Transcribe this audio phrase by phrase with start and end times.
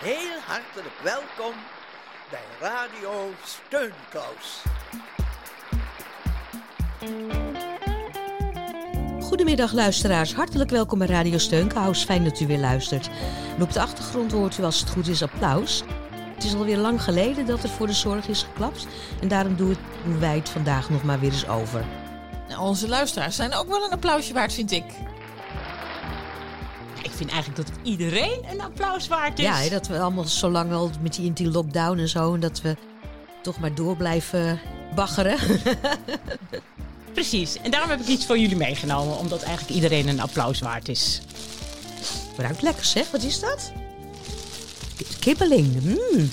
[0.00, 1.52] heel hartelijk welkom
[2.30, 4.62] bij Radio Steunkous.
[9.20, 12.04] Goedemiddag luisteraars, hartelijk welkom bij Radio Steunkous.
[12.04, 13.10] Fijn dat u weer luistert.
[13.56, 15.82] En op de achtergrond hoort u als het goed is applaus.
[16.34, 18.86] Het is alweer lang geleden dat er voor de zorg is geklapt.
[19.20, 19.76] En daarom doen
[20.18, 21.84] wij het vandaag nog maar weer eens over.
[22.48, 24.84] Nou, onze luisteraars zijn ook wel een applausje waard, vind ik.
[27.18, 29.44] Ik vind eigenlijk dat iedereen een applaus waard is.
[29.44, 32.34] Ja, dat we allemaal zo lang al met die, die lockdown en zo...
[32.34, 32.76] en dat we
[33.42, 34.60] toch maar door blijven
[34.94, 35.38] baggeren.
[37.12, 37.56] Precies.
[37.62, 39.18] En daarom heb ik iets voor jullie meegenomen.
[39.18, 41.20] Omdat eigenlijk iedereen een applaus waard is.
[42.36, 43.72] Ruikt lekker zeg, wat is dat?
[45.20, 46.30] Kibbeling, mm.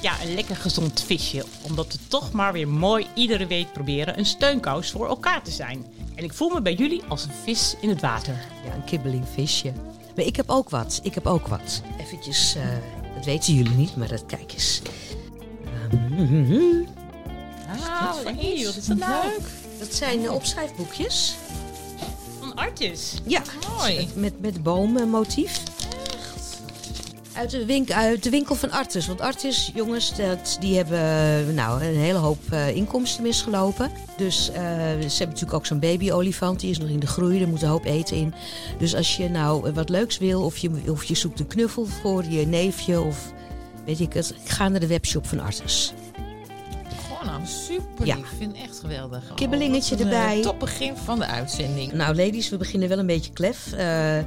[0.00, 1.44] Ja, een lekker gezond visje.
[1.62, 5.84] Omdat we toch maar weer mooi iedere week proberen een steunkous voor elkaar te zijn.
[6.14, 8.34] En ik voel me bij jullie als een vis in het water.
[8.64, 9.72] Ja, een kibbeling visje.
[10.16, 11.82] Maar ik heb ook wat, ik heb ook wat.
[12.00, 12.62] Eventjes, eh,
[13.14, 14.82] dat weten jullie niet, maar dat kijk eens.
[17.68, 19.26] Ah, wat is dat nou?
[19.78, 21.34] Dat zijn eh, opschrijfboekjes.
[22.38, 23.14] Van Artis.
[23.26, 23.42] Ja,
[23.78, 24.08] Mooi.
[24.14, 25.62] met, met boommotief.
[27.40, 29.06] Uit de, wink, uit de winkel van Artis.
[29.06, 33.90] Want Artis, jongens, dat, die hebben nou, een hele hoop eh, inkomsten misgelopen.
[34.16, 34.60] Dus eh, ze
[34.98, 36.60] hebben natuurlijk ook zo'n babyolifant.
[36.60, 38.34] Die is nog in de groei, er moet een hoop eten in.
[38.78, 41.86] Dus als je nou eh, wat leuks wil, of je, of je zoekt een knuffel
[41.86, 43.00] voor je neefje...
[43.00, 43.32] of
[43.84, 45.92] weet ik het, ga naar de webshop van Artis.
[47.40, 48.14] Nou, super Ja.
[48.16, 48.30] lief.
[48.30, 49.30] Ik vind het echt geweldig.
[49.30, 50.36] Oh, Kibbelingetje een, erbij.
[50.36, 51.92] eh, top begin van de uitzending.
[51.92, 53.72] Nou, ladies, we beginnen wel een beetje klef.
[53.72, 54.24] Eh, eh,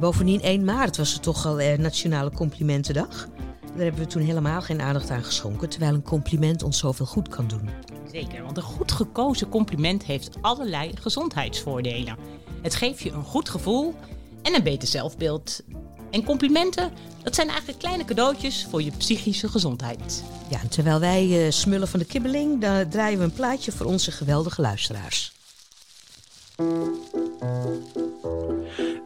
[0.00, 3.28] bovendien 1 maart was het toch al eh, Nationale Complimentendag.
[3.74, 5.68] Daar hebben we toen helemaal geen aandacht aan geschonken...
[5.68, 7.68] terwijl een compliment ons zoveel goed kan doen.
[8.12, 12.16] Zeker, want een goed gekozen compliment heeft allerlei gezondheidsvoordelen.
[12.62, 13.94] Het geeft je een goed gevoel
[14.42, 15.62] en een beter zelfbeeld.
[16.10, 16.90] En complimenten,
[17.22, 20.24] dat zijn eigenlijk kleine cadeautjes voor je psychische gezondheid.
[20.48, 22.60] Ja, en terwijl wij eh, smullen van de kibbeling...
[22.60, 25.32] dan draaien we een plaatje voor onze geweldige luisteraars.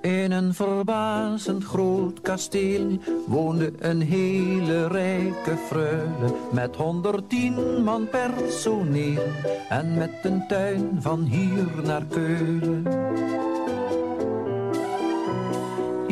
[0.03, 9.22] In een verbazend groot kasteel woonde een hele rijke freule met 110 man personeel
[9.69, 12.82] en met een tuin van hier naar Keulen.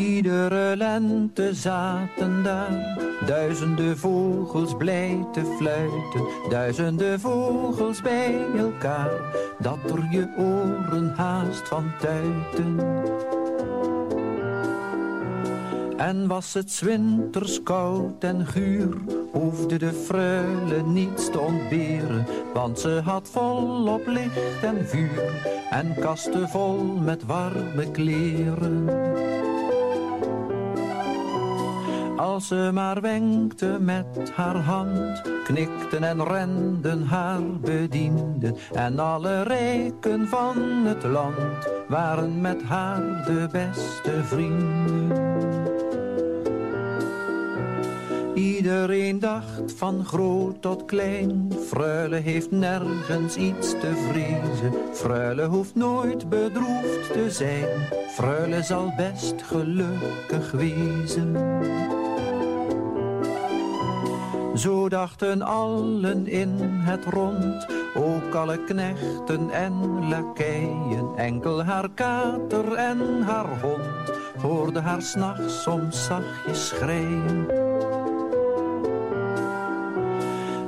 [0.03, 9.11] Iedere lente zaten daar duizenden vogels blij te fluiten, duizenden vogels bij elkaar,
[9.59, 12.81] dat er je oren haast van tuiten.
[15.97, 18.97] En was het winters koud en guur,
[19.33, 26.49] hoefde de freule niets te ontberen, want ze had volop licht en vuur en kasten
[26.49, 28.89] vol met warme kleren.
[32.33, 38.57] Als ze maar wenkte met haar hand, knikten en renden haar bedienden.
[38.73, 45.41] En alle rijken van het land waren met haar de beste vrienden.
[48.35, 54.73] Iedereen dacht van groot tot klein, Freule heeft nergens iets te vrezen.
[54.93, 57.69] Freule hoeft nooit bedroefd te zijn,
[58.09, 61.37] Freule zal best gelukkig wezen.
[64.55, 71.13] Zo dachten allen in het rond, ook alle knechten en lakeien.
[71.17, 77.62] Enkel haar kater en haar hond hoorden haar s'nachts soms zachtjes schreien.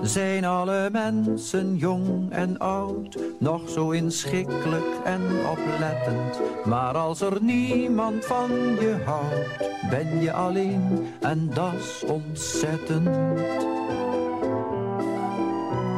[0.04, 6.40] Zijn alle mensen jong en oud nog zo inschikkelijk en oplettend?
[6.64, 8.50] Maar als er niemand van
[8.80, 13.08] je houdt, ben je alleen en dat is ontzettend.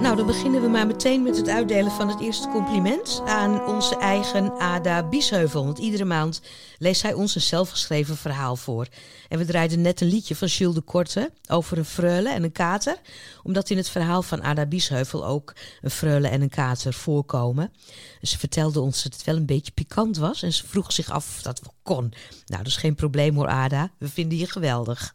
[0.00, 3.98] Nou, dan beginnen we maar meteen met het uitdelen van het eerste compliment aan onze
[3.98, 5.64] eigen Ada Biesheuvel.
[5.64, 6.43] Want iedere maand
[6.78, 8.87] leest zij ons een zelfgeschreven verhaal voor.
[9.28, 12.52] En we draaiden net een liedje van Jules de Korte over een freule en een
[12.52, 12.96] kater.
[13.43, 17.72] Omdat in het verhaal van Ada Biesheuvel ook een freule en een kater voorkomen.
[18.20, 20.42] En ze vertelde ons dat het wel een beetje pikant was.
[20.42, 22.12] En ze vroeg zich af of dat wel kon.
[22.46, 23.88] Nou, dat is geen probleem hoor, Ada.
[23.99, 25.14] We vinden je geweldig.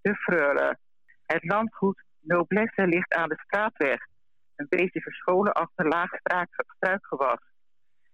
[0.00, 0.78] de Freule.
[1.26, 4.06] Het landgoed Noblesse ligt aan de straatweg.
[4.58, 6.10] Een beetje verscholen achter laag
[6.76, 7.40] struikgewas.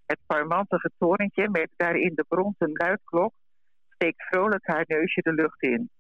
[0.06, 3.34] Het parmantige torentje met daarin de bronzen luidklok
[3.88, 5.90] steekt vrolijk haar neusje de lucht in.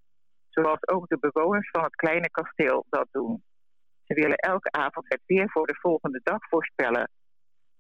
[0.48, 3.42] Zoals ook de bewoners van het kleine kasteel dat doen.
[4.04, 7.10] Ze willen elke avond het weer voor de volgende dag voorspellen.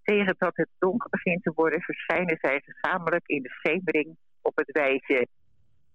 [0.02, 4.72] Tegen dat het donker begint te worden verschijnen zij gezamenlijk in de schemering op het
[4.72, 5.26] wijtje.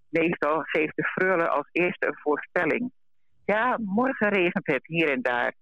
[0.10, 2.92] Meestal geeft de freule als eerste een voorspelling.
[3.46, 5.54] Ja, morgen regent het hier en daar.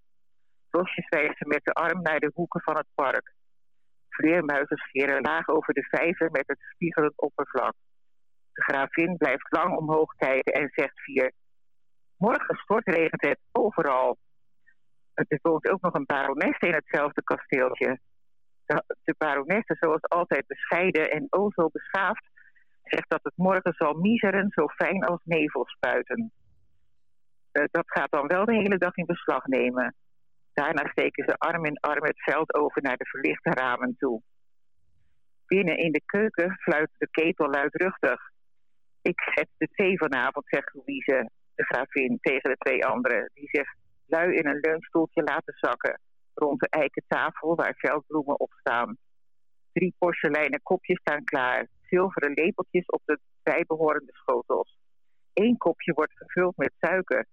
[0.70, 3.34] Losjes wijzen met de arm naar de hoeken van het park.
[4.08, 7.74] Vleermuizen scheren laag over de vijver met het spiegelend oppervlak.
[8.52, 11.32] De gravin blijft lang omhoog kijken en zegt vier.
[12.16, 14.18] Morgen stortregent het overal.
[15.14, 17.98] Er woont ook nog een baronesse in hetzelfde kasteeltje.
[18.66, 22.28] De, de baronesse, zoals altijd bescheiden en o zo beschaafd,
[22.82, 26.32] zegt dat het morgen zal miseren zo fijn als nevel spuiten.
[27.52, 29.94] Uh, dat gaat dan wel de hele dag in beslag nemen.
[30.58, 34.22] Daarna steken ze arm in arm het veld over naar de verlichte ramen toe.
[35.46, 38.20] Binnen in de keuken fluit de ketel luidruchtig.
[39.02, 43.74] Ik zet de thee vanavond, zegt Louise, de gravin, tegen de twee anderen, die zich
[44.06, 46.00] lui in een leunstoeltje laten zakken
[46.34, 48.96] rond de eiken tafel waar veldbloemen op staan.
[49.72, 54.78] Drie porseleinen kopjes staan klaar, zilveren lepeltjes op de bijbehorende schotels.
[55.32, 57.26] Eén kopje wordt gevuld met suiker.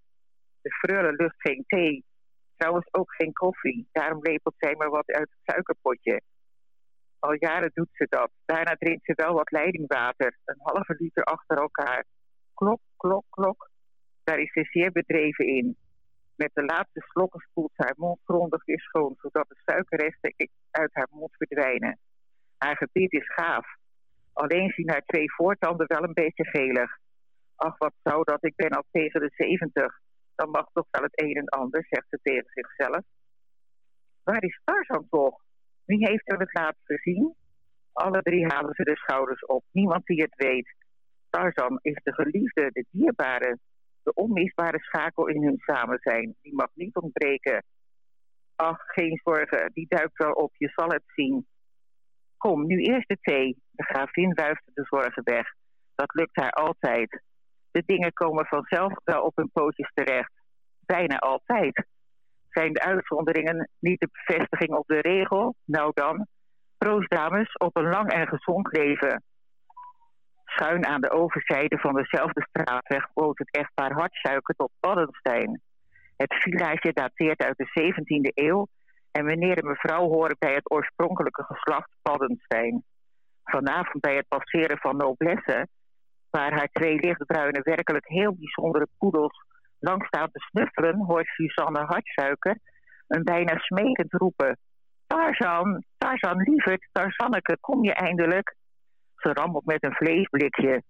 [0.62, 2.04] De freule lust geen thee,
[2.58, 3.88] trouwens ook geen koffie.
[3.92, 6.22] Daarom lepelt zij maar wat uit het suikerpotje.
[7.20, 8.32] Al jaren doet ze dat.
[8.46, 12.06] Daarna drinkt ze wel wat leidingwater, een halve liter achter elkaar.
[12.54, 13.70] Klok, klok, klok.
[14.24, 15.78] Daar is ze zeer bedreven in.
[16.36, 20.34] Met de laatste slokken spoelt ze haar mond grondig weer schoon, zodat de suikerresten
[20.72, 22.00] uit haar mond verdwijnen.
[22.58, 23.68] Haar gebied is gaaf.
[24.34, 26.98] Alleen zien haar twee voortanden wel een beetje gelig.
[27.56, 30.00] Ach, wat zou dat, ik ben al tegen de zeventig.
[30.36, 33.04] Dan mag toch wel het een en ander, zegt ze tegen zichzelf.
[34.24, 35.44] Waar is Tarzan toch?
[35.86, 37.36] Wie heeft hem het laatst gezien?
[37.94, 39.64] Alle drie halen ze de schouders op.
[39.72, 40.76] Niemand die het weet.
[41.30, 43.60] Tarzan is de geliefde, de dierbare,
[44.04, 46.36] de onmisbare schakel in hun samen zijn.
[46.42, 47.64] Die mag niet ontbreken.
[48.56, 51.48] Ach, geen zorgen, die duikt wel op, je zal het zien.
[52.38, 53.58] Kom, nu eerst de thee.
[53.72, 55.54] De gravin wuift de zorgen weg.
[55.96, 57.22] Dat lukt haar altijd.
[57.76, 60.32] De dingen komen vanzelf wel op hun pootjes terecht.
[60.86, 61.86] Bijna altijd.
[62.50, 65.56] Zijn de uitzonderingen niet de bevestiging op de regel?
[65.66, 66.28] Nou dan,
[66.78, 69.24] proost dames op een lang en gezond leven.
[70.46, 75.62] Schuin aan de overzijde van dezelfde straatweg woont het echtpaar Hartsuiker tot Paddenstein.
[76.18, 78.68] Het villageje dateert uit de 17e eeuw
[79.12, 82.84] en meneer en mevrouw horen bij het oorspronkelijke geslacht Paddenstein.
[83.44, 85.68] Vanavond bij het passeren van Noblesse,
[86.36, 89.44] waar haar twee lichtbruine, werkelijk heel bijzondere poedels
[89.80, 92.58] lang staan te snuffelen, hoort Suzanne Hartsuiker
[93.08, 94.58] een bijna smekend roepen.
[95.08, 98.56] Tarzan, Tarzan lieverd, Tarzanneke, kom je eindelijk?
[99.16, 100.84] Ze rammelt met een vleesblikje.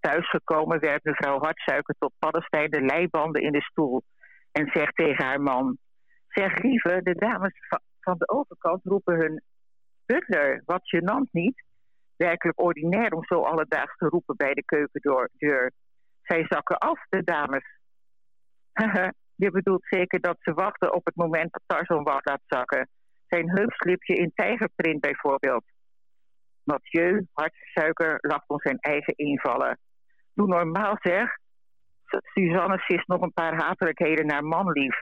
[0.00, 4.02] Thuisgekomen werpt mevrouw Hartsuiker tot Paddenstein de leibanden in de stoel
[4.52, 5.78] en zegt tegen haar man...
[6.28, 7.52] Zeg lieve, de dames
[8.00, 9.42] van de overkant roepen hun
[10.06, 10.62] butler.
[10.64, 11.62] Wat gênant niet.
[12.26, 15.72] Werkelijk ordinair om zo alledaags te roepen bij de keukendeur.
[16.22, 17.64] Zij zakken af, de dames.
[19.42, 22.88] Je bedoelt zeker dat ze wachten op het moment dat Tarzan wat laat zakken.
[23.26, 25.64] Zijn heupslipje in tijgerprint bijvoorbeeld.
[26.62, 29.78] Mathieu, hartsuiker, lacht om zijn eigen invallen.
[30.34, 31.36] Doe normaal zeg.
[32.06, 35.00] Suzanne sist nog een paar hatelijkheden naar manlief.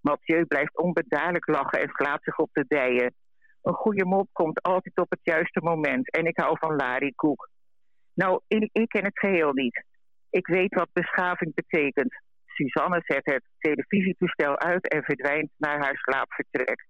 [0.00, 3.14] Mathieu blijft onbedaarlijk lachen en slaat zich op de dijen.
[3.62, 7.48] Een goede mop komt altijd op het juiste moment en ik hou van larikoek.
[8.14, 9.84] Nou, ik, ken het geheel niet.
[10.30, 12.22] Ik weet wat beschaving betekent.
[12.46, 16.86] Suzanne zet het televisietoestel uit en verdwijnt naar haar slaapvertrek.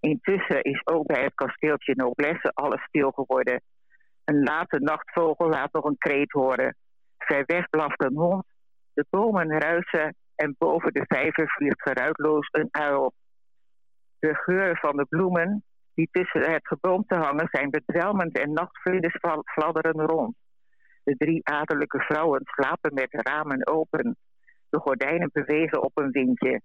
[0.00, 3.62] Intussen is ook bij het kasteeltje Noblesse alles stil geworden.
[4.24, 6.76] Een late nachtvogel laat nog een kreet horen.
[7.18, 8.44] Ver weg blaft een hond.
[8.92, 13.12] De bomen ruisen en boven de vijver vliegt geruidloos een uil.
[14.18, 15.64] De geuren van de bloemen
[16.00, 20.36] die tussen het geboomte hangen zijn bedwelmend en nachtvlinders fladderen rond.
[21.04, 24.16] De drie adellijke vrouwen slapen met ramen open.
[24.68, 26.60] De gordijnen bewegen op een windje.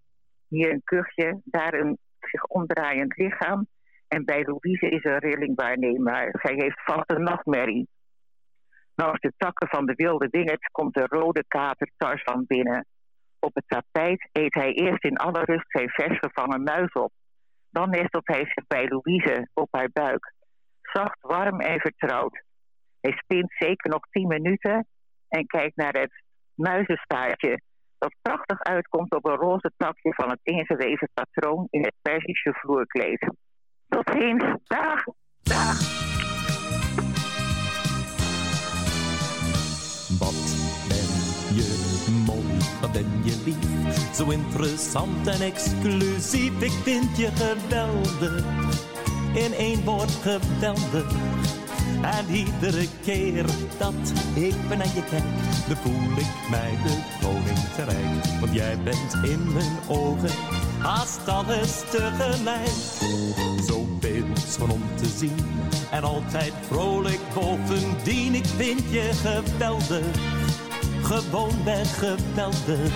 [0.47, 3.67] Hier een kuchje, daar een zich omdraaiend lichaam.
[4.07, 6.29] En bij Louise is een rilling waarneembaar.
[6.41, 7.87] Zij heeft vast een nachtmerrie.
[8.95, 12.85] Langs de takken van de wilde wingerd komt de rode kater Tarzan binnen.
[13.39, 17.11] Op het tapijt eet hij eerst in alle rust zijn vers gevangen muis op.
[17.75, 20.33] Dan nestelt hij zich bij Louise op haar buik.
[20.81, 22.43] Zacht, warm en vertrouwd.
[23.01, 24.87] Hij spint zeker nog tien minuten
[25.27, 27.61] en kijkt naar het muizenstaartje
[27.97, 33.29] dat prachtig uitkomt op een roze takje van het ingewezen patroon in het Persische vloerkleed.
[33.87, 34.43] Tot ziens.
[34.63, 35.03] Dag.
[35.43, 36.04] Dag.
[42.85, 44.15] Wat ben je lief.
[44.15, 48.43] Zo interessant en exclusief, ik vind je geweldig.
[49.33, 51.13] In één woord geweldig
[52.01, 53.45] En iedere keer
[53.77, 55.23] dat ik ben naar je kijk,
[55.67, 58.39] dan voel ik mij de koning te rijk.
[58.39, 60.29] Want jij bent in mijn ogen
[60.79, 62.67] haast alles tegelijk.
[63.67, 65.35] Zo beeldschoon om te zien
[65.91, 68.35] en altijd vrolijk bovendien.
[68.35, 70.05] Ik vind je geweldig,
[71.05, 72.91] gewoon ben geweldig.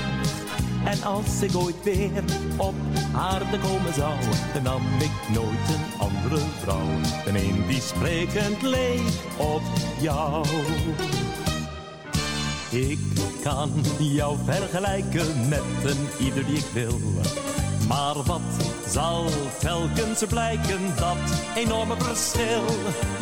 [0.86, 2.24] En als ik ooit weer
[2.58, 2.74] op
[3.16, 4.13] aarde komen zou,
[4.54, 6.89] dan nam ik nooit een andere vrouw
[7.25, 9.62] dan een die sprekend leek op
[10.01, 10.46] jou.
[12.72, 13.00] Ik
[13.44, 17.00] kan jou vergelijken met een ieder die ik wil.
[17.88, 18.42] Maar wat
[18.88, 19.26] zal
[19.60, 21.18] telkens blijken, dat
[21.56, 22.64] enorme verschil.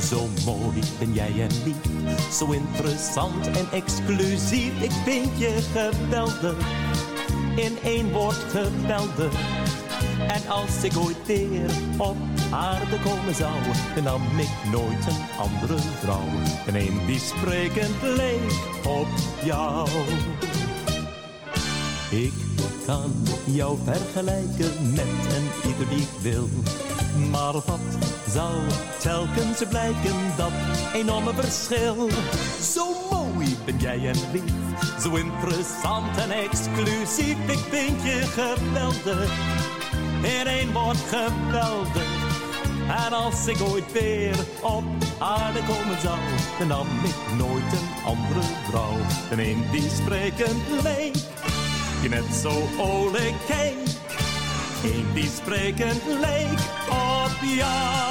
[0.10, 4.82] Zo mooi ben jij en lief, zo interessant en exclusief.
[4.82, 6.56] Ik vind je geweldig,
[7.56, 9.34] in één woord geweldig.
[10.27, 12.18] En als ik ooit weer op
[12.51, 13.54] aarde komen zou,
[14.04, 16.27] nam ik nooit een andere vrouw.
[16.66, 18.51] En een die sprekend leek
[18.86, 19.08] op
[19.44, 19.89] jou.
[22.12, 22.34] Ik
[22.86, 23.13] kan
[23.46, 26.50] jou vergelijken met een ieder die ik wil.
[27.32, 27.98] Maar wat
[28.34, 28.60] zal
[29.00, 30.51] telkens blijken, dat
[30.94, 32.10] enorme verschil?
[32.74, 37.38] Zo mooi ben jij en lief, zo interessant en exclusief.
[37.48, 39.32] Ik vind je geweldig,
[40.22, 42.16] in één woord geweldig.
[42.89, 44.84] En als ik ooit weer op
[45.20, 46.20] aarde komen zou,
[46.60, 48.98] dan nam ik nooit een andere vrouw.
[49.32, 51.13] Een die sprekend leek,
[52.01, 53.75] die net zo olijk keek.
[54.84, 58.08] Een die sprekend leek op jou.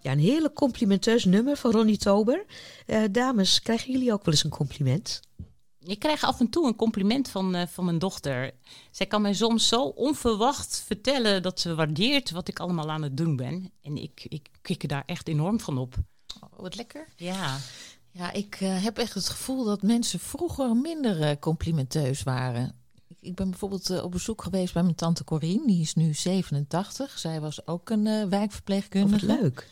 [0.00, 2.44] Ja, een heerlijk complimenteus nummer van Ronnie Tober.
[2.86, 5.20] Eh, dames, krijgen jullie ook wel eens een compliment?
[5.88, 8.54] Ik krijg af en toe een compliment van, eh, van mijn dochter.
[8.90, 13.16] Zij kan mij soms zo onverwacht vertellen dat ze waardeert wat ik allemaal aan het
[13.16, 13.72] doen ben.
[13.82, 15.94] En ik, ik kik er daar echt enorm van op.
[16.40, 17.06] Oh, wat lekker.
[17.16, 17.58] Ja,
[18.10, 22.74] Ja, ik eh, heb echt het gevoel dat mensen vroeger minder eh, complimenteus waren.
[23.20, 25.66] Ik, ben bijvoorbeeld op bezoek geweest bij mijn tante Corine.
[25.66, 27.18] Die is nu 87.
[27.18, 29.26] Zij was ook een wijkverpleegkundige.
[29.26, 29.68] het leuk?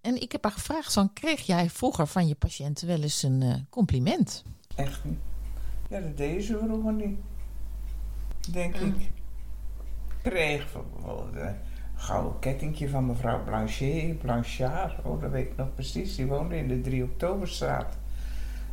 [0.00, 3.66] En ik heb haar gevraagd, van, kreeg jij vroeger van je patiënten wel eens een
[3.70, 4.42] compliment?
[4.76, 5.18] Echt niet.
[5.88, 7.18] Ja, dat deden ze vroeger niet.
[8.50, 9.10] Denk ik.
[10.22, 11.54] Kreeg bijvoorbeeld een
[11.94, 15.04] gouden kettingje van mevrouw Blanchet, Blanchard.
[15.04, 16.16] Oh, dat weet ik nog precies.
[16.16, 17.96] Die woonde in de 3 Oktoberstraat.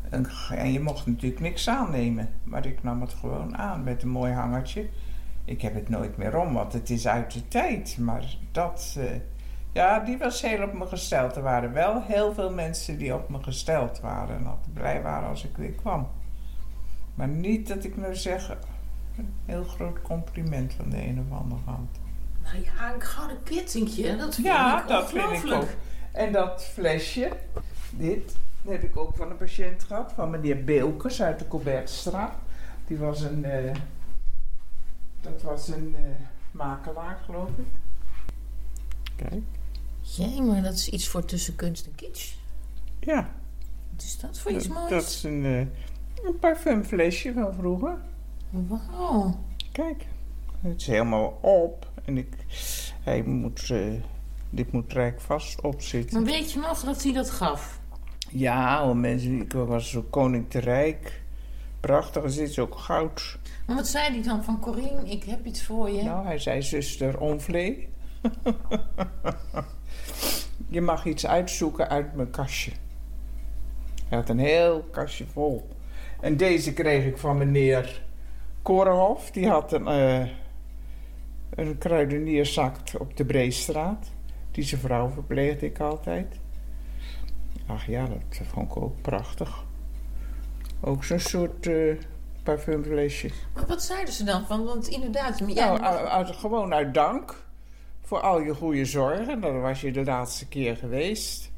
[0.10, 2.30] En, en je mocht natuurlijk niks aannemen.
[2.44, 4.90] Maar ik nam het gewoon aan met een mooi hangertje.
[5.46, 7.98] Ik heb het nooit meer om, want het is uit de tijd.
[7.98, 9.06] Maar dat, eh,
[9.72, 11.36] ja, die was heel op me gesteld.
[11.36, 14.36] Er waren wel heel veel mensen die op me gesteld waren.
[14.36, 16.10] En altijd blij waren als ik weer kwam.
[17.14, 18.50] Maar niet dat ik nou zeg,
[19.18, 22.00] een heel groot compliment van de een of andere hand.
[22.44, 25.68] Nou ja, een gouden kettingje, dat vind Ja, ik dat vind ik ook.
[26.12, 27.32] En dat flesje,
[27.90, 32.34] dit, heb ik ook van een patiënt gehad, van meneer Beelkes uit de Colbertstraat.
[32.88, 33.76] Die was een, eh,
[35.22, 36.04] dat was een eh,
[36.52, 37.68] makelaar, geloof ik.
[39.16, 39.44] Kijk.
[40.16, 42.34] Jee, maar dat is iets voor tussen kunst en kitsch.
[43.00, 43.30] Ja,
[43.92, 44.90] Wat is dat voor iets dat, moois?
[44.90, 45.60] dat is een, eh,
[46.26, 47.98] een parfumflesje van vroeger.
[48.50, 49.40] Wauw.
[49.72, 50.06] Kijk,
[50.62, 51.92] het is helemaal op.
[52.06, 52.28] En ik,
[53.04, 53.94] hij moet, eh,
[54.50, 56.22] dit moet rijk vast opzitten.
[56.22, 57.80] Maar weet je nog dat hij dat gaf?
[58.30, 61.22] Ja, oh, mensen, ik was zo koning te rijk.
[61.80, 63.38] Prachtig, er zit ook goud.
[63.68, 65.10] Maar wat zei hij dan van Corine?
[65.10, 66.04] Ik heb iets voor je.
[66.04, 67.88] Nou, hij zei zuster Onvlee.
[70.70, 72.72] je mag iets uitzoeken uit mijn kastje.
[74.08, 75.68] Hij had een heel kastje vol.
[76.22, 78.02] En deze kreeg ik van meneer
[78.62, 79.32] Korenhof.
[79.32, 80.28] Die had een, eh
[81.50, 84.08] een kruidenierszak op de Breestraat.
[84.52, 86.40] Die zijn vrouw verpleegde ik altijd.
[87.68, 89.64] Ach ja, dat vond ik ook prachtig.
[90.82, 91.96] Ook zo'n soort eh
[92.44, 93.30] parfumflesje.
[93.54, 94.66] Maar wat zeiden ze dan van?
[94.66, 97.44] Want inderdaad, jij Nou, uit- uit- gewoon uit dank
[98.10, 99.42] voor al je goede zorgen.
[99.42, 101.52] Dan was je de laatste keer geweest.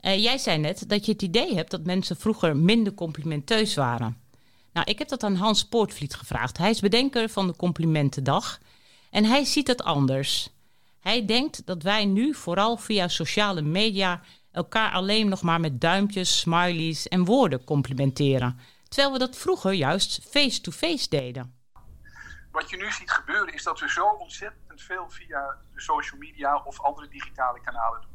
[0.00, 4.16] Eh, jij zei net dat je het idee hebt dat mensen vroeger minder complimenteus waren.
[4.72, 6.58] Nou, ik heb dat aan Hans Poortvliet gevraagd.
[6.58, 8.58] Hij is bedenker van de Complimentendag.
[9.10, 10.50] En hij ziet het anders.
[11.00, 14.20] Hij denkt dat wij nu vooral via sociale media
[14.52, 18.58] elkaar alleen nog maar met duimpjes, smileys en woorden complimenteren.
[18.88, 21.54] Terwijl we dat vroeger juist face-to-face deden.
[22.52, 26.56] Wat je nu ziet gebeuren is dat we zo ontzettend veel via de social media
[26.56, 28.10] of andere digitale kanalen doen.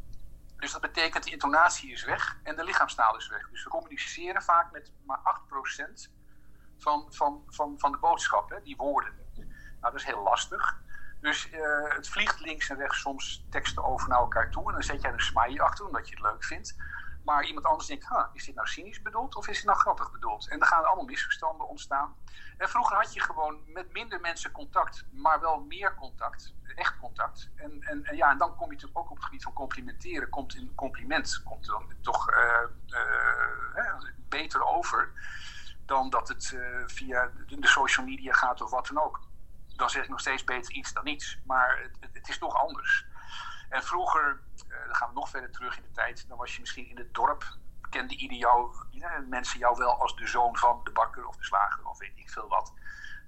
[0.57, 3.49] Dus dat betekent de intonatie is weg en de lichaamstaal is weg.
[3.49, 5.39] Dus we communiceren vaak met maar
[5.97, 6.11] 8%
[6.77, 9.13] van, van, van, van de boodschap, die woorden.
[9.35, 9.47] Nou,
[9.79, 10.83] dat is heel lastig.
[11.21, 11.49] Dus
[11.87, 14.67] het vliegt links en rechts soms teksten over naar elkaar toe.
[14.67, 16.75] En dan zet jij een smiley achter, omdat je het leuk vindt.
[17.25, 20.49] Maar iemand anders denkt, is dit nou cynisch bedoeld of is het nou grappig bedoeld?
[20.49, 22.15] En dan gaan er allemaal misverstanden ontstaan.
[22.57, 26.53] En vroeger had je gewoon met minder mensen contact, maar wel meer contact.
[26.75, 27.49] Echt contact.
[27.55, 30.29] En, en, ja, en dan kom je natuurlijk ook op het gebied van complimenteren.
[30.29, 32.37] Komt een compliment komt dan toch uh,
[33.75, 35.11] uh, beter over
[35.85, 39.19] dan dat het uh, via de social media gaat of wat dan ook.
[39.75, 41.39] Dan zeg ik nog steeds beter iets dan niets.
[41.45, 43.05] Maar het, het is toch anders.
[43.69, 46.59] En vroeger, uh, dan gaan we nog verder terug in de tijd, dan was je
[46.59, 47.57] misschien in het dorp,
[47.89, 48.75] kende ieder jou,
[49.29, 52.29] mensen jou wel als de zoon van de bakker of de slager of weet ik
[52.29, 52.73] veel wat.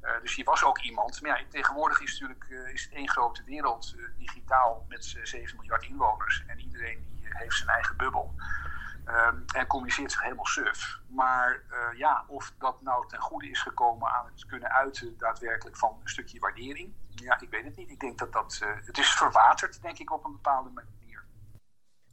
[0.02, 1.22] Uh, dus je was ook iemand.
[1.22, 6.44] Maar ja, tegenwoordig is, natuurlijk, uh, is één grote wereld, digitaal met 7 miljard inwoners.
[6.48, 8.36] En iedereen die heeft zijn eigen bubbel.
[9.06, 11.00] Um, en communiceert zich helemaal suf.
[11.08, 11.62] Maar
[11.96, 16.10] ja, of dat nou ten goede is gekomen aan het kunnen uiten daadwerkelijk van een
[16.10, 16.94] stukje waardering.
[17.24, 17.90] Ja, ik weet het niet.
[17.90, 18.60] Ik denk dat dat.
[18.64, 21.26] Uh, het is verwaterd, denk ik, op een bepaalde manier.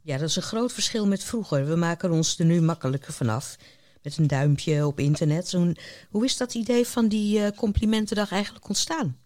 [0.01, 1.65] Ja, dat is een groot verschil met vroeger.
[1.65, 3.55] We maken ons er nu makkelijker vanaf.
[4.01, 5.47] Met een duimpje op internet.
[5.47, 5.71] Zo
[6.09, 9.17] hoe is dat idee van die uh, complimentendag eigenlijk ontstaan?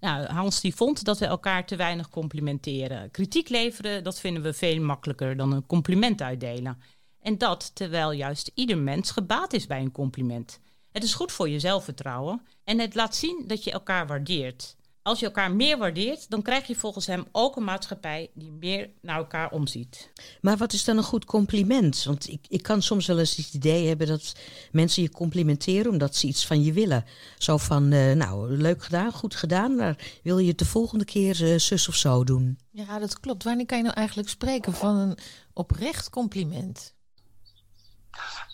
[0.00, 3.10] Nou, Hans die vond dat we elkaar te weinig complimenteren.
[3.10, 6.82] Kritiek leveren, dat vinden we veel makkelijker dan een compliment uitdelen.
[7.20, 10.60] En dat terwijl juist ieder mens gebaat is bij een compliment.
[10.92, 14.76] Het is goed voor je zelfvertrouwen en het laat zien dat je elkaar waardeert.
[15.06, 18.90] Als je elkaar meer waardeert, dan krijg je volgens hem ook een maatschappij die meer
[19.00, 20.12] naar elkaar omziet.
[20.40, 22.04] Maar wat is dan een goed compliment?
[22.04, 24.34] Want ik, ik kan soms wel eens het idee hebben dat
[24.72, 27.04] mensen je complimenteren omdat ze iets van je willen.
[27.38, 31.42] Zo van, uh, nou, leuk gedaan, goed gedaan, maar wil je het de volgende keer
[31.42, 32.58] uh, zus of zo doen?
[32.70, 33.44] Ja, dat klopt.
[33.44, 35.18] Wanneer kan je nou eigenlijk spreken van een
[35.52, 36.94] oprecht compliment?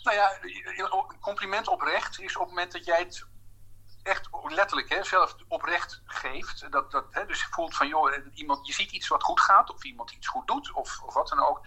[0.03, 0.31] Nou ja,
[1.11, 3.25] een compliment oprecht is op het moment dat jij het
[4.03, 6.71] echt letterlijk hè, zelf oprecht geeft.
[6.71, 9.73] Dat, dat, hè, dus je voelt van, joh, iemand, je ziet iets wat goed gaat,
[9.73, 11.61] of iemand iets goed doet, of, of wat dan ook.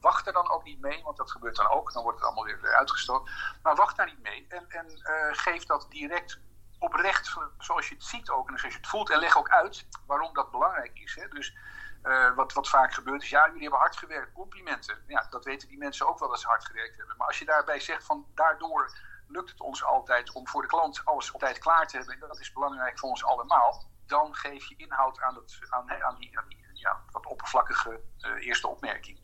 [0.00, 1.92] Wacht er dan ook niet mee, want dat gebeurt dan ook.
[1.92, 3.32] Dan wordt het allemaal weer uitgestoten.
[3.62, 6.38] Maar wacht daar niet mee en, en uh, geef dat direct
[6.78, 9.10] oprecht, zoals je het ziet ook en zoals je het voelt.
[9.10, 11.14] En leg ook uit waarom dat belangrijk is.
[11.14, 11.28] Hè.
[11.28, 11.56] Dus
[12.02, 15.04] uh, wat, wat vaak gebeurt is, ja, jullie hebben hard gewerkt, complimenten.
[15.06, 17.16] Ja, dat weten die mensen ook wel dat ze hard gewerkt hebben.
[17.16, 18.96] Maar als je daarbij zegt van, daardoor
[19.32, 22.14] lukt het ons altijd om voor de klant alles op tijd klaar te hebben.
[22.14, 23.90] En dat is belangrijk voor ons allemaal.
[24.06, 26.38] Dan geef je inhoud aan, het, aan, aan die,
[26.72, 29.18] ja, wat oppervlakkige uh, eerste opmerking.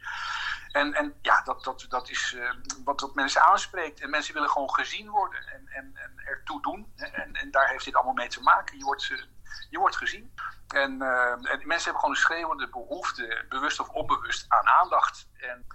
[0.73, 2.51] En, en ja, dat, dat, dat is uh,
[2.85, 4.01] wat, wat mensen aanspreekt.
[4.01, 6.93] En mensen willen gewoon gezien worden en, en, en ertoe doen.
[6.97, 8.79] En, en daar heeft dit allemaal mee te maken.
[8.79, 9.23] Je wordt, uh,
[9.71, 10.35] je wordt gezien.
[10.69, 15.29] En, en mensen hebben gewoon een schreeuwende behoefte, bewust of onbewust, aan aandacht.
[15.37, 15.67] En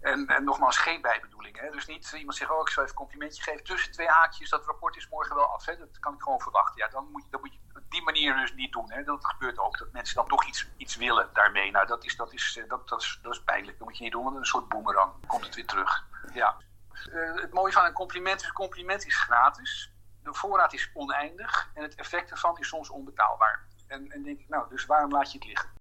[0.00, 1.60] en, en nogmaals, geen bijbedoeling.
[1.60, 1.70] Hè?
[1.70, 4.50] Dus niet iemand zegt, oh, ik zal even een complimentje geven tussen twee haakjes.
[4.50, 5.64] Dat rapport is morgen wel af.
[5.64, 6.82] Dat kan ik gewoon verwachten.
[6.82, 8.92] Ja, dan moet je, dan moet je op die manier dus niet doen.
[8.92, 9.02] Hè?
[9.02, 11.70] Dat gebeurt ook, dat mensen dan toch iets, iets willen daarmee.
[11.70, 13.78] Nou, dat is, dat, is, dat, dat, is, dat is pijnlijk.
[13.78, 15.12] Dat moet je niet doen, want een soort boemerang.
[15.26, 16.04] Komt het weer terug.
[16.32, 16.56] Ja.
[17.12, 19.92] Uh, het mooie van een compliment is, een compliment is gratis.
[20.22, 21.70] De voorraad is oneindig.
[21.74, 23.66] En het effect ervan is soms onbetaalbaar.
[23.86, 25.79] En, en denk ik, nou, dus waarom laat je het liggen?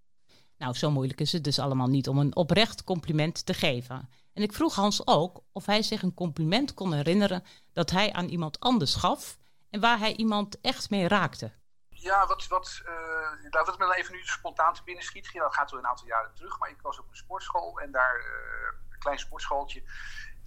[0.60, 4.10] Nou, zo moeilijk is het dus allemaal niet om een oprecht compliment te geven.
[4.34, 7.44] En ik vroeg Hans ook of hij zich een compliment kon herinneren
[7.74, 9.38] dat hij aan iemand anders gaf
[9.70, 11.52] en waar hij iemand echt mee raakte.
[11.90, 15.34] Ja, wat, wat, uh, me dan even nu spontaan te binnen schiet.
[15.34, 18.18] Dat gaat wel een aantal jaren terug, maar ik was op een sportschool en daar,
[18.20, 19.84] uh, een klein sportschooltje.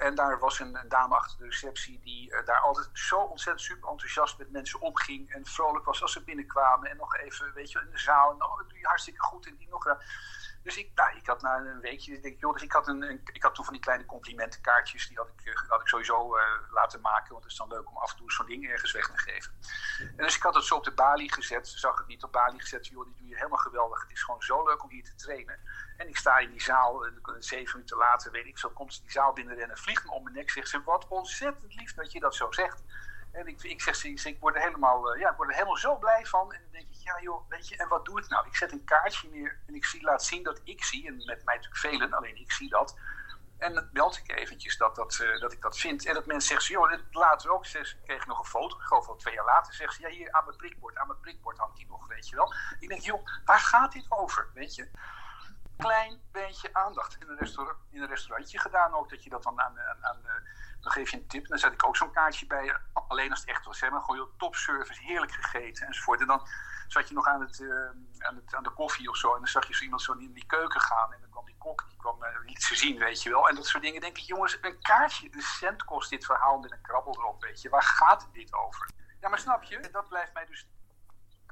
[0.02, 3.88] En daar was een, dame achter de receptie die uh, daar altijd zo ontzettend super
[3.88, 5.30] enthousiast met mensen omging.
[5.30, 6.90] En vrolijk was als ze binnenkwamen.
[6.90, 8.30] En nog even, weet je, in de zaal.
[8.30, 9.46] En, oh, dat doe je hartstikke goed.
[9.46, 9.96] En die nog.
[10.62, 13.20] Dus ik, nou, ik had na een weekje, denk ik, joh, dus ik had, een,
[13.32, 15.08] ik had toen van die kleine complimentenkaartjes.
[15.08, 16.36] Die had ik, uh, had ik sowieso
[16.70, 17.32] laten maken.
[17.32, 19.52] Want het is dan leuk om af en toe zo'n ding ergens weg te geven.
[19.98, 21.68] En dus ik had het zo op de balie gezet.
[21.68, 22.86] Ze zag het niet op balie gezet.
[22.86, 24.02] Joh, die doe je helemaal geweldig.
[24.02, 25.58] Het is gewoon zo leuk om hier te trainen.
[25.96, 29.00] En ik sta in die zaal, en zeven minuten later, weet ik, zo komt ze
[29.00, 32.20] die zaal binnenrennen, vliegt me om mijn nek, zegt ze, wat ontzettend lief dat je
[32.20, 32.82] dat zo zegt.
[33.32, 35.98] En ik, ik zeg, ze, ik word, er helemaal, ja, ik word er helemaal zo
[35.98, 36.52] blij van.
[36.52, 38.46] En dan denk ja joh, weet je, en wat doe ik nou?
[38.46, 41.44] Ik zet een kaartje neer en ik zie, laat zien dat ik zie, en met
[41.44, 42.98] mij natuurlijk velen, alleen ik zie dat.
[43.58, 46.06] En dan meld ik eventjes dat, dat, uh, dat ik dat vind.
[46.06, 49.16] En dat mensen zeggen, joh, later ook, ze kreeg nog een foto, ik geloof wel
[49.16, 51.86] twee jaar later, zegt ze, ja hier aan mijn prikbord, aan mijn prikbord hangt die
[51.86, 52.54] nog, weet je wel.
[52.80, 54.90] Ik denk, joh, waar gaat dit over, weet je?
[55.76, 59.10] klein beetje aandacht in een, in restaurantje gedaan ook.
[59.10, 60.22] Dat je dat dan aan, aan, aan
[60.80, 61.46] dan geef je een tip.
[61.46, 62.76] Dan zet ik ook zo'n kaartje bij.
[62.92, 63.80] Alleen als het echt was.
[63.80, 66.20] Hè, maar gewoon topservice, heerlijk gegeten enzovoort.
[66.20, 66.46] En dan
[66.92, 69.32] zat je nog aan, het, uh, aan, het, aan de koffie of zo.
[69.32, 71.12] En dan zag je zo iemand zo in die keuken gaan.
[71.12, 73.48] En dan kwam die kok, die kwam uh, liet ze zien, weet je wel.
[73.48, 74.00] En dat soort dingen.
[74.00, 77.62] denk ik, jongens, een kaartje, een cent kost dit verhaal met een krabbel erop, weet
[77.62, 77.68] je.
[77.68, 78.90] Waar gaat dit over?
[79.20, 79.88] Ja, maar snap je?
[79.90, 80.68] Dat blijft mij dus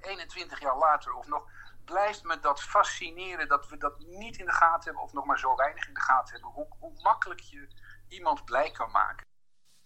[0.00, 1.48] 21 jaar later of nog,
[1.84, 5.38] blijft me dat fascineren dat we dat niet in de gaten hebben of nog maar
[5.38, 6.50] zo weinig in de gaten hebben.
[6.50, 7.68] Hoe, hoe makkelijk je
[8.08, 9.26] iemand blij kan maken.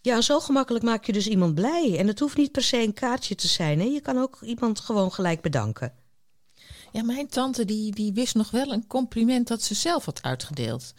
[0.04, 1.98] Ja, zo gemakkelijk maak je dus iemand blij.
[1.98, 3.78] En het hoeft niet per se een kaartje te zijn.
[3.78, 3.84] Hè?
[3.84, 5.92] Je kan ook iemand gewoon gelijk bedanken.
[6.92, 10.94] Ja, mijn tante die, die wist nog wel een compliment dat ze zelf had uitgedeeld.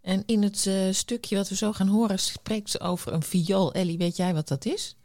[0.00, 3.72] En in het eh, stukje wat we zo gaan horen spreekt ze over een viool.
[3.72, 4.96] Ellie, weet jij wat dat is?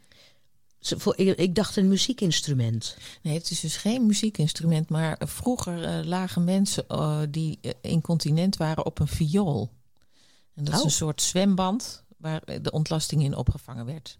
[1.16, 2.96] Ik dacht een muziekinstrument.
[3.22, 8.86] Nee, het is dus geen muziekinstrument, maar vroeger eh, lagen mensen eh, die incontinent waren
[8.86, 9.70] op een viool.
[10.54, 10.84] En dat is Oh.
[10.84, 14.18] een soort zwemband waar eh, de ontlasting in opgevangen werd.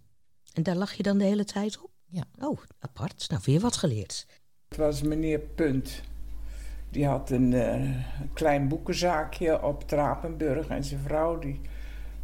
[0.53, 1.91] En daar lag je dan de hele tijd op?
[2.07, 2.25] Ja.
[2.39, 3.27] Oh, apart.
[3.31, 4.27] Nou, weer wat geleerd.
[4.69, 6.03] Het was meneer Punt.
[6.91, 7.91] Die had een eh,
[8.33, 10.67] klein boekenzaakje op Trapenburg.
[10.69, 11.61] En zijn vrouw die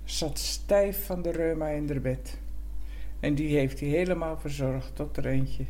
[0.05, 2.39] zat stijf van de reuma in haar bed.
[3.21, 5.65] En die heeft hij helemaal verzorgd tot er eentje.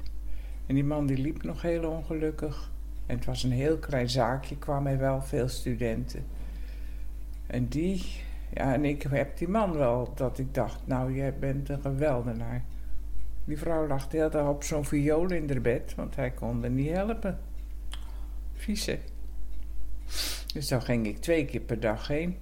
[0.66, 2.70] En die man die liep nog heel ongelukkig.
[3.06, 6.24] En het was een heel klein zaakje, kwamen wel veel studenten.
[7.46, 11.68] En die, ja, en ik heb die man wel, dat ik dacht, nou, jij bent
[11.68, 12.64] een geweldenaar.
[13.44, 16.64] Die vrouw lag de hele dag op zo'n viool in haar bed, want hij kon
[16.64, 17.38] er niet helpen.
[18.52, 18.98] Vieze.
[20.52, 22.36] Dus dan ging ik twee keer per dag heen.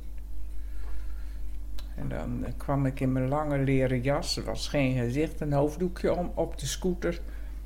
[1.96, 4.36] En dan eh, kwam ik in mijn lange leren jas.
[4.36, 7.20] Er was geen gezicht, een hoofddoekje om op de scooter.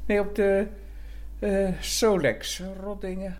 [0.06, 0.66] Nee, op de
[1.38, 3.38] eh, Solex, Roddingen.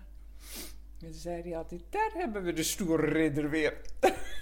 [0.99, 3.73] En zei hij altijd, daar hebben we de stoere ridder weer.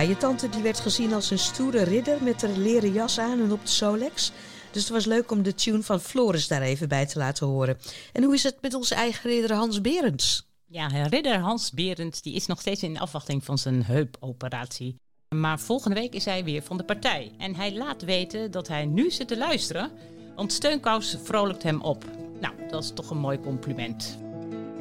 [0.00, 3.40] Ja, je tante die werd gezien als een stoere ridder met een leren jas aan
[3.40, 4.32] en op de Solex.
[4.70, 7.78] Dus het was leuk om de tune van Floris daar even bij te laten horen.
[8.12, 10.46] En hoe is het met onze eigen ridder Hans Berends?
[10.66, 14.96] Ja, ridder Hans Berends die is nog steeds in afwachting van zijn heupoperatie.
[15.28, 17.32] Maar volgende week is hij weer van de partij.
[17.38, 19.90] En hij laat weten dat hij nu zit te luisteren,
[20.36, 22.04] want Steunkous vrolijkt hem op.
[22.40, 24.18] Nou, dat is toch een mooi compliment.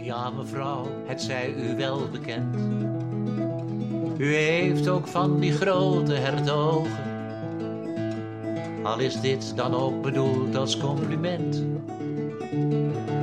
[0.02, 2.56] Ja, mevrouw, het zij u wel bekend.
[4.20, 7.08] U heeft ook van die grote hertogen.
[8.84, 11.64] Al is dit dan ook bedoeld als compliment.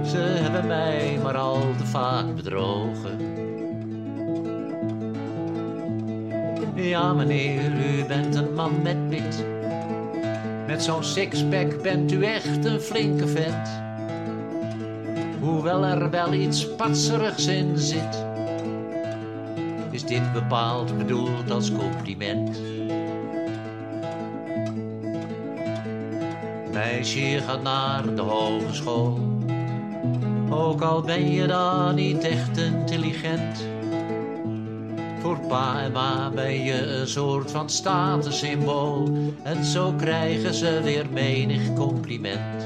[0.05, 3.19] Ze hebben mij maar al te vaak bedrogen.
[6.75, 9.45] Ja, meneer, u bent een man met pit.
[10.67, 13.69] Met zo'n sixpack bent u echt een flinke vent.
[15.41, 18.25] Hoewel er wel iets patserigs in zit,
[19.97, 22.61] is dit bepaald bedoeld als compliment.
[26.73, 29.19] Meisje je gaat naar de hogeschool,
[30.51, 33.67] ook al ben je dan niet echt intelligent.
[35.21, 39.09] Voor pa en ma ben je een soort van statussymbool
[39.43, 42.65] en zo krijgen ze weer menig compliment.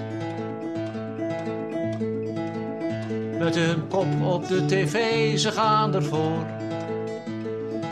[3.38, 6.59] met hun kop op de tv, ze gaan ervoor.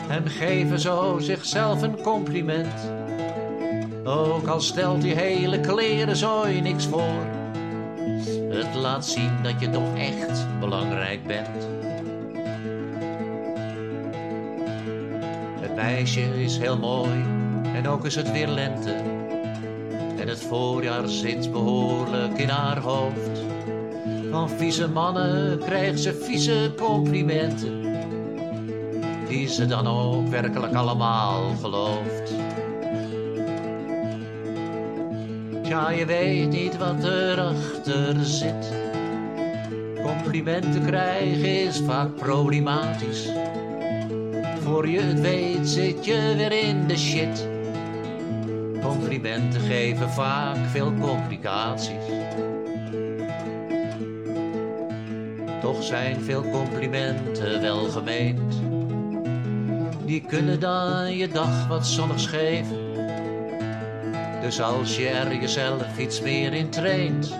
[0.09, 2.91] En geven zo zichzelf een compliment.
[4.03, 7.25] Ook al stelt die hele kleren zooi niks voor.
[8.49, 11.67] Het laat zien dat je toch echt belangrijk bent.
[15.59, 17.23] Het meisje is heel mooi
[17.73, 18.93] en ook is het weer lente.
[20.19, 23.41] En het voorjaar zit behoorlijk in haar hoofd.
[24.31, 27.88] Van vieze mannen krijgt ze vieze complimenten.
[29.29, 32.33] Die ze dan ook werkelijk allemaal gelooft.
[35.63, 38.73] Ja, je weet niet wat erachter zit.
[40.03, 43.29] Complimenten krijgen is vaak problematisch.
[44.59, 47.47] Voor je het weet zit je weer in de shit.
[48.81, 52.05] Complimenten geven vaak veel complicaties.
[55.61, 58.68] Toch zijn veel complimenten wel gemeend.
[60.09, 62.77] Die kunnen dan je dag wat zonnigs geven.
[64.41, 67.35] Dus als je er jezelf iets meer in traint,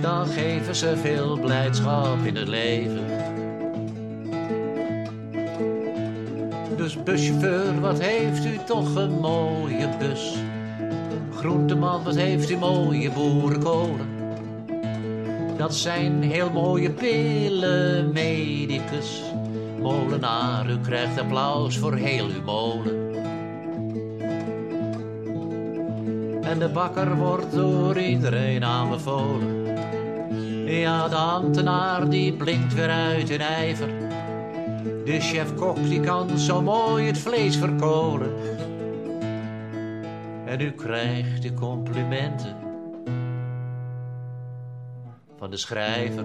[0.00, 3.04] dan geven ze veel blijdschap in het leven.
[6.76, 10.34] Dus buschauffeur, wat heeft u toch een mooie bus?
[11.34, 14.08] Groenteman, wat heeft u mooie boerenkolen?
[15.56, 19.27] Dat zijn heel mooie pillen, medicus.
[19.80, 23.08] Molenaar, u krijgt applaus voor heel uw molen.
[26.42, 29.66] En de bakker wordt door iedereen aanbevolen.
[30.64, 33.88] Ja, de ambtenaar die blinkt weer uit in ijver.
[35.04, 38.32] De chef-kok die kan zo mooi het vlees verkolen.
[40.44, 42.56] En u krijgt de complimenten
[45.38, 46.24] van de schrijver.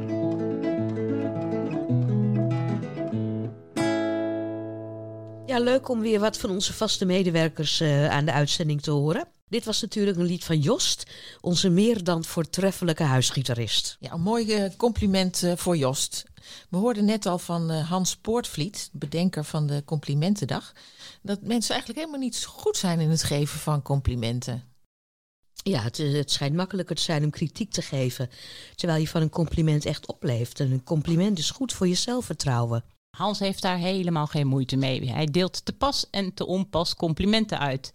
[5.54, 9.28] Ja, leuk om weer wat van onze vaste medewerkers eh, aan de uitzending te horen.
[9.48, 11.06] Dit was natuurlijk een lied van Jost,
[11.42, 13.98] onze meer dan voortreffelijke huisgitarist.
[14.00, 16.26] Ja, een mooi eh, compliment eh, voor Jost.
[16.70, 20.74] We hoorden net al van Hans Poortvliet, bedenker van de Complimentendag,
[21.22, 24.64] dat mensen eigenlijk helemaal niet goed zijn in het geven van complimenten.
[25.54, 28.30] Ja, het, het schijnt makkelijker te zijn om kritiek te geven,
[28.76, 30.60] terwijl je van een compliment echt opleeft.
[30.60, 32.84] En een compliment is goed voor je zelfvertrouwen.
[33.18, 35.12] Hans heeft daar helemaal geen moeite mee.
[35.12, 37.94] Hij deelt te pas en te onpas complimenten uit.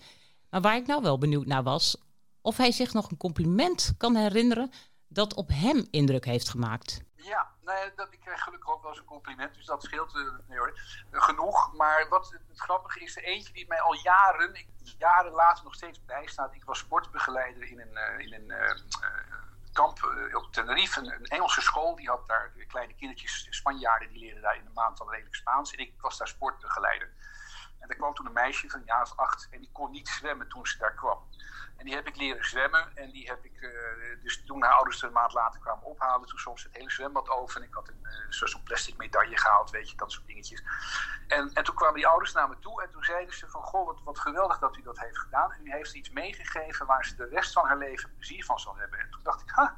[0.51, 1.97] Maar waar ik nou wel benieuwd naar was,
[2.41, 4.71] of hij zich nog een compliment kan herinneren
[5.09, 7.03] dat op hem indruk heeft gemaakt.
[7.15, 7.51] Ja,
[7.97, 11.73] dat, ik krijg gelukkig ook wel eens een compliment, dus dat scheelt eh, eh, genoeg.
[11.77, 14.67] Maar wat het, grappige is, eentje die mij al jaren,
[14.99, 16.55] jaren later nog steeds bijstaat.
[16.55, 18.53] Ik was sportbegeleider in een, eh, in een
[19.81, 21.97] kamp eh, op Tenerife, een, een Engelse school.
[21.97, 25.35] Die had daar de kleine kindertjes, Spanjaarden, die leerden daar in een maand al redelijk
[25.35, 25.73] Spaans.
[25.73, 27.13] En ik was daar sportbegeleider.
[27.79, 30.09] En er kwam toen een meisje van een jaar of acht en die kon niet
[30.09, 31.19] zwemmen toen ze daar kwam.
[31.79, 32.97] En die heb ik leren zwemmen.
[32.97, 36.29] En die heb ik, eh, dus toen haar ouders er een maand later kwamen ophalen,
[36.29, 37.61] toen soms het hele zwembad over.
[37.61, 40.63] En ik had een eh, zo- zo'n plastic medaille gehaald, weet je, dat soort dingetjes.
[41.27, 43.87] En, en toen kwamen die ouders naar me toe en toen zeiden ze van, goh,
[43.87, 45.53] wat, wat geweldig dat u dat heeft gedaan.
[45.53, 48.77] En u heeft iets meegegeven waar ze de rest van haar leven plezier van zal
[48.77, 48.99] hebben.
[48.99, 49.77] En toen dacht ik, ha,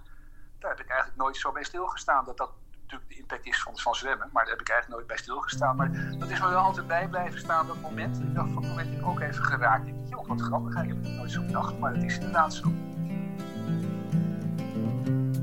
[0.58, 2.24] daar heb ik eigenlijk nooit zo bij stilgestaan.
[2.24, 2.52] Dat dat
[2.90, 4.28] natuurlijk de impact is van, van zwemmen.
[4.32, 5.76] Maar daar heb ik eigenlijk nooit bij stilgestaan.
[5.76, 8.20] Maar dat is me wel altijd bij blijven staan, dat moment.
[8.20, 9.86] Ik dacht van, moment ik ook even geraakt.
[9.86, 11.78] Ik dacht, joh, wat grappig, ik heb het nooit zo bedacht.
[11.78, 12.72] Maar het is inderdaad zo.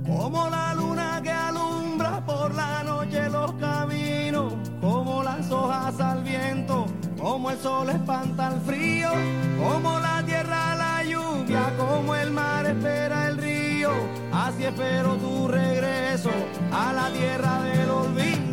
[0.07, 6.85] Como la luna que alumbra por la noche los caminos, como las hojas al viento,
[7.19, 9.11] como el sol espanta el frío,
[9.57, 13.56] como la tierra la lluvia, como el mar espera el río,
[14.31, 16.31] así espero tu regreso
[16.71, 18.46] a la tierra del olvido.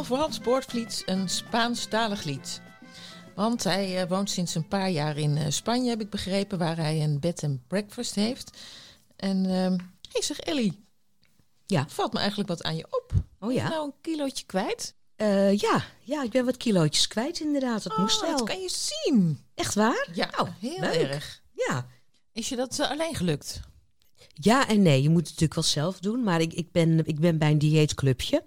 [0.00, 2.60] Speciaal voor Hans Poortvliet een Spaanstalig lied.
[3.34, 6.76] Want hij eh, woont sinds een paar jaar in eh, Spanje, heb ik begrepen, waar
[6.76, 8.58] hij een bed and breakfast heeft.
[9.16, 9.76] En ehm
[10.12, 10.84] hey, zeg Ellie,
[11.66, 11.84] Ja.
[11.88, 13.12] valt me eigenlijk wat aan je op.
[13.14, 13.68] Oh Ben je ja?
[13.68, 14.94] nou een kilootje kwijt?
[15.16, 17.82] Eh, ja, ja, ik ben wat kilootjes kwijt inderdaad.
[17.82, 18.36] Dat moest Oh, wel.
[18.38, 19.44] dat kan je zien.
[19.54, 20.08] Echt waar?
[20.12, 20.94] Ja, Oh, heel leuk.
[20.94, 21.42] erg.
[21.52, 21.86] Ja.
[22.32, 23.60] Is je dat alleen gelukt?
[24.34, 26.22] Ja en nee, je moet het natuurlijk wel zelf doen.
[26.22, 28.42] Maar ik, ik, ben, ik ben bij een dieetclubje.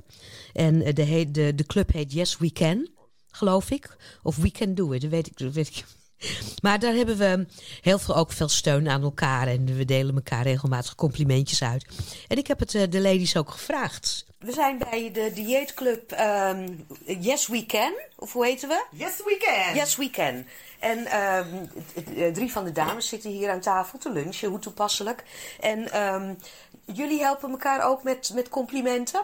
[0.54, 2.89] En eh, de, heet, de, de club heet Yes We Can,
[3.32, 3.96] geloof ik.
[4.24, 5.38] Of We Can Do It, dat weet ik.
[5.38, 5.84] Dat weet ik.
[6.62, 7.46] Maar daar hebben we
[7.82, 9.48] heel veel, ook veel steun aan elkaar.
[9.48, 11.86] En we delen elkaar regelmatig complimentjes uit.
[12.28, 14.26] En ik heb het eh, de ladies ook gevraagd.
[14.39, 16.70] We zijn bij de dieetclub ehm,
[17.06, 17.94] Yes We Can.
[18.16, 18.86] Of hoe heten we?
[18.92, 19.76] Yes, we can.
[19.76, 20.46] Yes, we can.
[20.80, 21.66] En ehm,
[22.16, 25.24] eh, drie van de dames zitten hier aan tafel te lunchen, hoe toepasselijk.
[25.60, 26.34] En ehm,
[26.86, 29.22] jullie helpen elkaar ook met, met complimenten?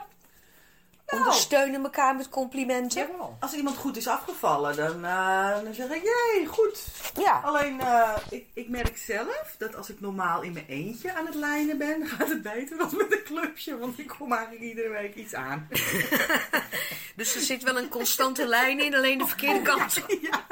[1.09, 3.07] Ondersteunen elkaar met complimenten?
[3.39, 6.87] Als iemand goed is afgevallen, dan, eh, dan zeg ik, jee, goed.
[7.19, 7.41] Ja.
[7.43, 11.35] Alleen, eh, ik, ik merk zelf dat als ik normaal in mijn eentje aan het
[11.35, 13.77] lijnen ben, gaat het beter dan met een clubje.
[13.77, 15.67] Want ik kom eigenlijk iedere week iets aan.
[17.15, 19.93] Dus er zit wel een constante lijn in, alleen de verkeerde kant.
[20.31, 20.45] ja.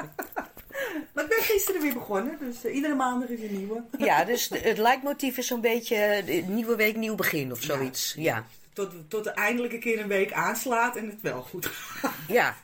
[1.12, 3.82] Maar ik ben gisteren weer begonnen, dus eh, iedere maandag is een nieuwe.
[3.98, 8.14] Ja, dus het leidmotief is zo'n beetje nieuwe week, nieuw begin of zoiets.
[8.18, 8.44] Ja.
[8.78, 12.12] Tot, tot er eindelijk een keer een week aanslaat en het wel goed gaat.
[12.28, 12.54] Ja.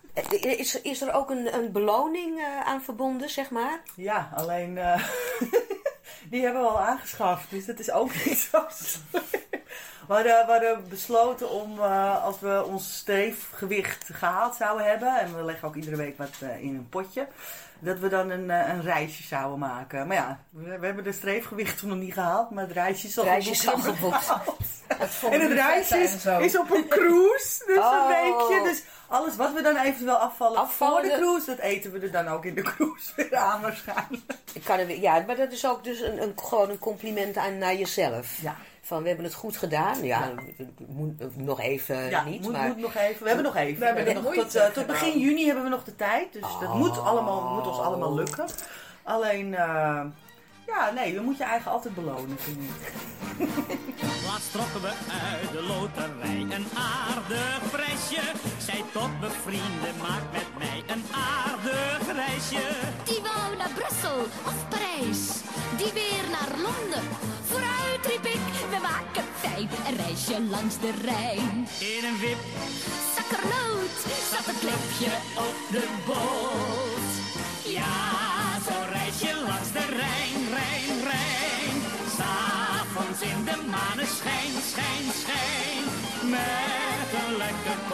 [0.40, 3.80] Is, is er ook een, een beloning eh, aan verbonden, zeg maar?
[3.96, 5.08] Ja, alleen eh,
[6.30, 8.66] die hebben we al aangeschaft, dus dat is ook niet zo.
[10.06, 15.36] We hadden, we hadden besloten om, eh, als we ons streefgewicht gehaald zouden hebben, en
[15.36, 17.26] we leggen ook iedere week wat in een potje,
[17.78, 20.06] dat we dan een, eh, een reisje zouden maken.
[20.06, 23.24] Maar ja, we, we hebben de streefgewicht nog niet gehaald, maar het reisje is al
[23.24, 24.32] Reisje geboekt.
[25.30, 27.92] En het reisje is, is op een cruise, dus Oh.
[28.00, 28.62] een weekje.
[28.68, 31.98] Dus alles wat we dan eventueel afvallen, Afvallen, voor de de- cruise, dat eten we
[31.98, 34.22] er dan ook in de cruise weer aan waarschijnlijk.
[34.52, 37.36] Ik kan er weer, ja, maar dat is ook dus een, een, gewoon een compliment
[37.36, 38.38] aan naar jezelf.
[38.42, 38.56] Ja.
[38.86, 40.02] Van we hebben het goed gedaan.
[40.02, 40.32] Ja,
[40.86, 42.40] moet nog even Ja, niet.
[42.42, 43.22] moet, maar moet nog even.
[43.22, 43.80] We hebben nog even.
[43.80, 46.32] We hebben nog nog tot, eh, tot begin juni hebben we nog de tijd.
[46.32, 48.44] Dus dat moet, allemaal, moet ons allemaal lukken.
[49.02, 50.00] Alleen, eh,
[50.66, 52.92] ja, nee, je moet je eigen altijd belonen, vind ik.
[54.28, 54.92] Laatst trokken we
[55.32, 58.20] uit de loterij een aardig prijsje.
[58.58, 62.66] Zij tot bevrienden, maak met mij een aardig reisje.
[63.04, 65.28] Die wou naar Brussel of Parijs,
[65.76, 67.33] die weer naar Londen.
[67.54, 71.68] Vooruit riep ik, we maken fijn een reisje langs de Rijn.
[71.92, 72.42] In een wip
[73.14, 73.98] Zakkernoot
[74.30, 75.12] zat een klepje
[75.48, 77.12] op de boot.
[77.78, 77.94] Ja,
[78.66, 81.76] zo'n reisje langs de Rijn, Rijn, Rijn.
[82.16, 85.84] S'avonds in de maneschijn, schijn, schijn.
[86.22, 86.83] Een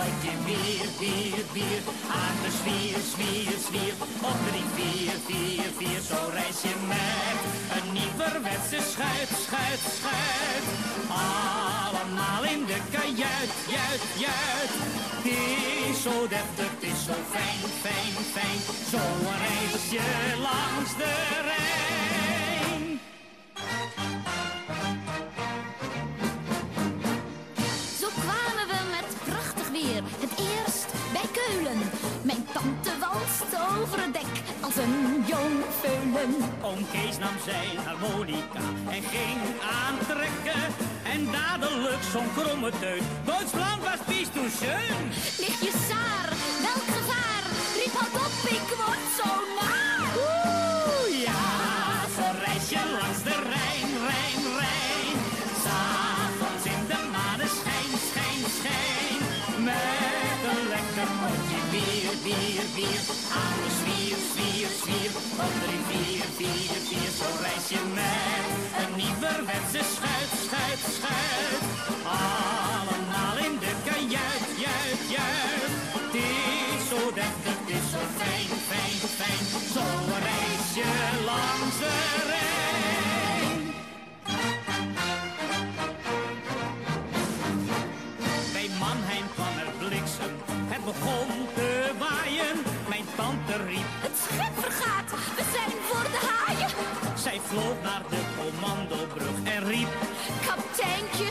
[0.00, 1.82] potje bier, bier, bier.
[2.20, 3.94] Aan de zwier, zwier, zwier.
[4.30, 6.00] Op drie, vier, vier, vier.
[6.08, 7.38] Zo'n reisje met
[7.76, 10.66] een nieuwerwetse schuit, schuit, schuit.
[11.08, 14.72] Allemaal in de kajuit, juit, juit.
[15.16, 15.26] Het
[15.90, 18.60] is zo deftig, het is zo fijn, fijn, fijn.
[18.92, 20.06] Zo'n reisje
[20.46, 21.12] langs de
[21.48, 21.80] Rijn.
[35.26, 36.34] Jong veulen.
[36.62, 38.64] Oom Kees nam zijn harmonica
[38.94, 39.40] en ging
[39.84, 40.62] aantrekken.
[41.12, 43.02] En dadelijk zo'n kromme teut.
[43.24, 45.02] Duitsland was bist du schön.
[45.42, 46.28] Ligt je saar,
[46.66, 47.42] welk gevaar?
[47.80, 50.02] Riep hard op, ik word zo naar.
[50.26, 51.44] Oeh, ja,
[52.16, 55.16] zo'n reisje langs de Rijn, Rijn, Rijn.
[55.62, 59.20] S'avonds in de maneschijn, schijn, schijn.
[59.68, 63.02] Met een lekker potje bier, bier, bier.
[63.42, 63.70] Aan de
[64.90, 65.10] zwier.
[65.46, 67.10] Op drie, vier, vier, vier.
[67.18, 68.44] Zo'n reisje met
[68.80, 71.62] een nieuwerwetse schuit, schuit, schuit.
[72.04, 75.72] Allemaal in de kajuit, juit, juit.
[75.96, 79.44] Het is zo deftig, het is zo fijn, fijn, fijn.
[79.74, 80.90] Zo'n reisje
[81.30, 81.94] langs de
[82.30, 83.58] Rijn.
[88.52, 90.34] Bij Mannheim kwam er bliksem,
[90.72, 91.39] het begon
[97.70, 99.88] vloog naar de commandobrug en riep...
[100.46, 101.28] Kapteintje,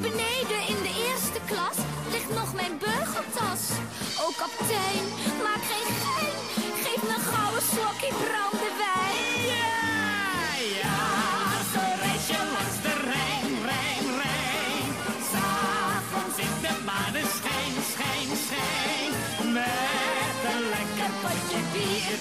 [0.00, 1.76] beneden in de eerste klas
[2.10, 3.62] ligt nog mijn burgertas.
[4.22, 5.04] O kaptein,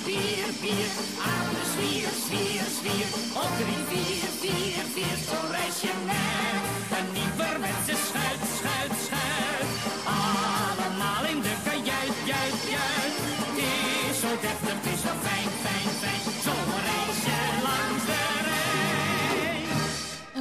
[0.06, 0.90] vier, vier.
[1.32, 3.08] Aan de zwier, zwier, zwier.
[3.44, 5.18] Op drie, vier, vier, vier.
[5.30, 8.29] Zo reis je met een nieuwerwetse schuit, schuit,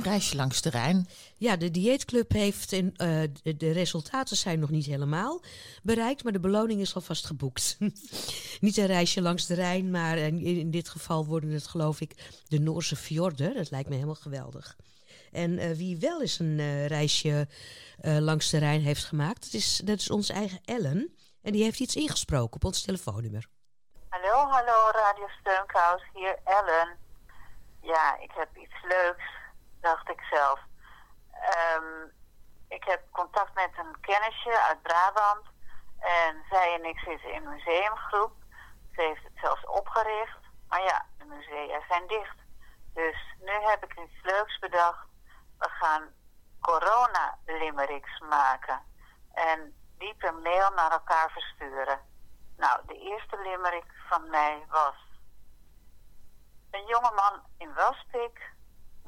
[0.09, 1.09] Een reisje langs de Rijn.
[1.37, 5.43] Ja, de dieetclub heeft in, eh, de, de resultaten zijn nog niet helemaal
[5.83, 7.77] bereikt, maar de beloning is alvast geboekt.
[8.61, 12.43] niet een reisje langs de Rijn, maar in, in dit geval worden het geloof ik
[12.49, 13.55] de Noorse fjorden.
[13.55, 14.77] Dat lijkt me helemaal geweldig.
[15.33, 17.49] En eh, wie wel eens een eh, reisje
[18.01, 21.15] eh, langs de Rijn heeft gemaakt, dat is, dat is onze eigen Ellen.
[21.43, 23.47] En die heeft iets ingesproken op ons telefoonnummer.
[24.09, 26.97] Hallo, hallo, Radio Steunkous, hier Ellen.
[27.83, 29.38] Ja, ik heb iets leuks,
[29.91, 30.61] dacht ik zelf.
[31.33, 32.07] Ehm,
[32.69, 35.47] ik heb contact met een kennisje uit Brabant.
[35.99, 38.33] En zij en ik zitten in een museumgroep.
[38.95, 40.39] Ze heeft het zelfs opgericht.
[40.69, 42.37] Maar ja, de musea zijn dicht.
[42.95, 45.07] Dus nu heb ik iets leuks bedacht.
[45.59, 46.03] We gaan
[46.61, 48.83] corona-limericks maken.
[49.33, 52.01] En die per mail naar elkaar versturen.
[52.57, 54.95] Nou, de eerste limerick van mij was...
[56.71, 58.57] Een jongeman in Waspik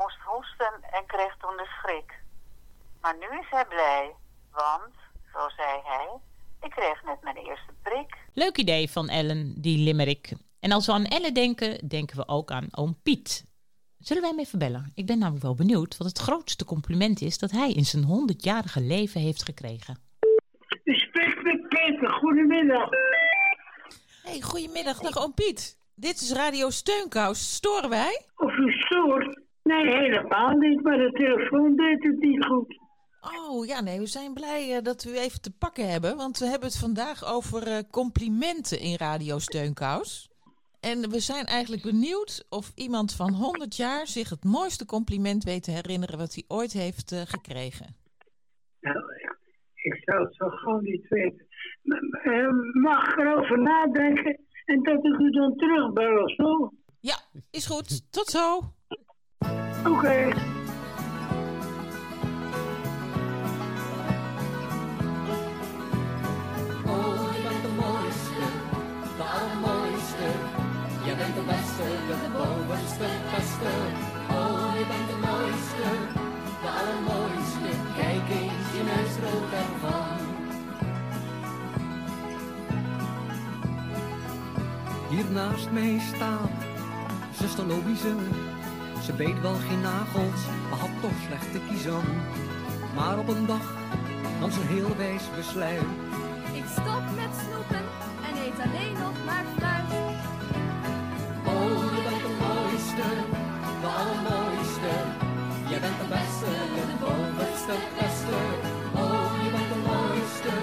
[0.01, 2.11] moest hoesten en kreeg toen de schrik.
[3.01, 4.15] Maar nu is hij blij,
[4.53, 4.95] want,
[5.33, 6.09] zo zei hij,
[6.61, 8.17] ik kreeg net mijn eerste prik.
[8.35, 10.33] Leuk idee van Ellen, die limerick.
[10.61, 13.49] En als we aan Ellen denken, denken we ook aan oom Piet.
[13.99, 14.93] Zullen wij hem even bellen?
[14.95, 18.81] Ik ben namelijk wel benieuwd wat het grootste compliment is dat hij in zijn 100-jarige
[18.81, 19.99] leven heeft gekregen.
[20.85, 22.89] U spreekt met Peter, goedemiddag.
[24.23, 25.79] Hey, goedemiddag, dag oom Piet.
[25.95, 27.55] Dit is Radio Steunkous.
[27.55, 28.27] Storen wij?
[28.37, 29.40] Of u stoort?
[29.71, 32.79] Nee, helemaal niet, maar de telefoon deed het niet goed.
[33.21, 36.17] Oh ja, nee, we zijn blij eh, dat we u even te pakken hebben.
[36.17, 40.31] Want we hebben het vandaag over eh, complimenten in Radio Steunkous.
[40.81, 45.63] En we zijn eigenlijk benieuwd of iemand van 100 jaar zich het mooiste compliment weet
[45.63, 47.87] te herinneren wat hij ooit heeft eh, gekregen.
[48.81, 48.99] Nou,
[49.75, 51.47] ik zou het zo gewoon niet weten.
[52.73, 56.73] Mag erover nadenken en dat ik u dan terugbel of zo?
[57.01, 57.17] Ja,
[57.51, 58.13] is goed.
[58.13, 58.61] Tot zo.
[59.87, 60.19] Oké.
[71.05, 71.85] Je bent de mooiste, beste,
[72.23, 73.73] de bovenste, beste.
[74.31, 75.91] Oh, je bent de mooiste,
[76.63, 77.71] de allermooiste.
[77.97, 80.19] Kijk eens, je neus rood ervan.
[85.09, 86.51] Hier naast mij staat
[87.33, 88.15] zuster Louise.
[89.11, 92.03] Ze beet wel geen nagels, maar had toch slecht te kiezen.
[92.97, 93.67] Maar op een dag
[94.41, 95.91] nam ze een heel wijs besluit.
[96.61, 97.85] Ik stop met snoepen
[98.27, 99.91] en eet alleen nog maar fruit.
[101.55, 103.09] Oh, je bent de mooiste,
[103.83, 104.93] de allermooiste.
[105.73, 106.53] Je bent de beste,
[106.91, 108.41] de bovenste, beste.
[109.03, 110.55] Oh, je bent de mooiste,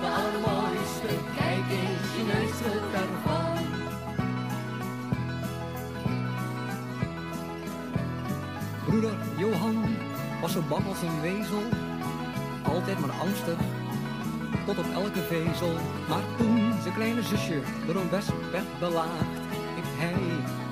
[0.00, 1.10] de allermooiste.
[1.40, 2.56] Kijk eens, je neus
[8.96, 9.96] Broeder Johan
[10.40, 11.62] was zo bang als een wezel,
[12.62, 13.58] altijd maar angstig,
[14.66, 15.72] tot op elke vezel.
[16.08, 19.42] Maar toen zijn kleine zusje door een wesp werd belaagd,
[19.74, 20.22] heeft hij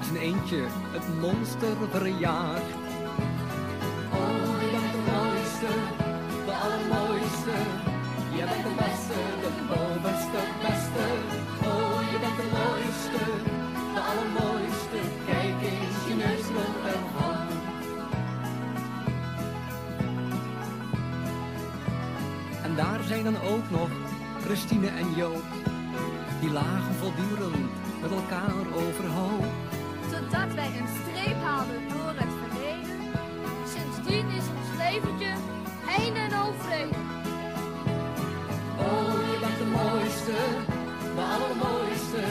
[0.05, 0.63] zijn eentje
[0.93, 2.71] het monster verjaagd.
[4.19, 5.71] Oh, je bent de mooiste,
[6.47, 7.57] de allermooiste.
[8.37, 11.05] Je bent de beste, de bovenste, beste.
[11.71, 13.23] Oh, je bent de mooiste,
[13.95, 14.54] de allermooiste.
[23.07, 23.89] Zijn dan ook nog
[24.45, 25.45] Christine en Joop,
[26.41, 29.45] die lagen voortdurend met elkaar overhoop.
[30.11, 32.99] Totdat wij een streep haalden door het verleden.
[33.75, 35.33] Sindsdien is ons leventje
[35.99, 36.31] een en
[36.65, 36.99] vrede.
[38.87, 40.39] Oh, je bent de mooiste,
[41.17, 42.25] de allermooiste.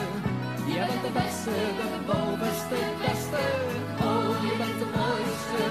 [0.71, 3.43] Je bent de beste, de bovenste, beste.
[4.07, 5.61] Oh, je bent de mooiste,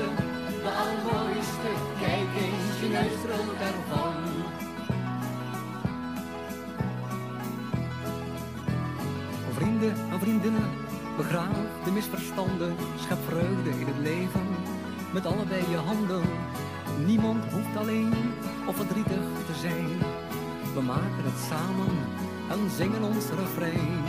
[0.65, 1.71] de allermooiste.
[2.05, 4.02] Kijk eens, je neus rolt ervan.
[10.23, 10.71] Vriendinnen,
[11.17, 14.47] begraaf de misverstanden, schep vreugde in het leven
[15.13, 16.23] met allebei je handen.
[17.07, 18.15] Niemand hoeft alleen
[18.69, 19.89] of verdrietig te zijn.
[20.75, 21.95] We maken het samen
[22.53, 24.05] en zingen ons refrein.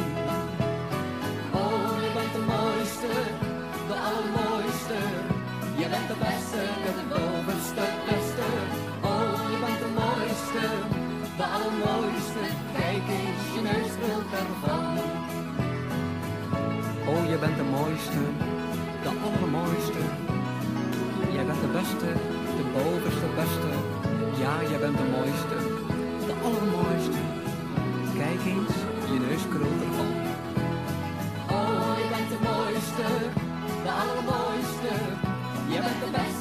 [1.62, 3.14] Oh, je bent de mooiste,
[3.90, 5.00] de allermooiste.
[5.82, 6.62] Je bent de beste,
[7.00, 8.48] de bovenste, beste.
[9.12, 10.64] Oh, je bent de mooiste,
[11.40, 12.44] de allermooiste.
[12.78, 13.94] Kijk eens, je neus
[14.42, 15.13] ervan.
[17.44, 18.22] Bent de mooiste,
[19.04, 20.04] de allermooiste.
[21.36, 22.10] Jij bent de beste,
[22.58, 23.72] de bovenste beste.
[24.42, 25.58] Ja, jij bent de mooiste,
[26.28, 27.22] de allermooiste.
[28.20, 28.76] Kijk eens,
[29.12, 30.12] je neus krult ervan.
[31.58, 33.08] Oh, je bent de mooiste,
[33.86, 34.94] de allermooiste.
[35.74, 36.33] Je bent de beste,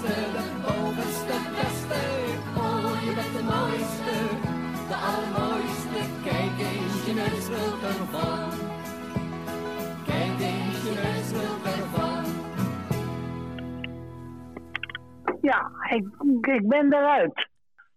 [15.93, 16.07] ik,
[16.55, 17.49] ik ben eruit.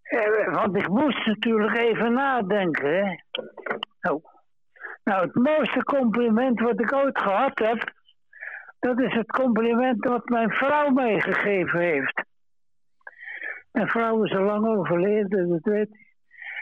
[0.01, 2.89] Eh, want ik moest natuurlijk even nadenken.
[2.89, 3.15] Hè.
[4.01, 4.21] Nou,
[5.03, 7.93] nou, het mooiste compliment wat ik ooit gehad heb,
[8.79, 12.23] dat is het compliment wat mijn vrouw meegegeven heeft.
[13.71, 16.03] Mijn vrouw is al lang overleden, dat weet ik.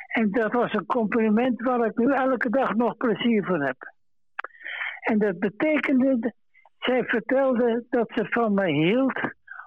[0.07, 3.77] En dat was een compliment waar ik nu elke dag nog plezier van heb.
[4.99, 6.33] En dat betekende,
[6.77, 9.19] zij vertelde dat ze van mij hield,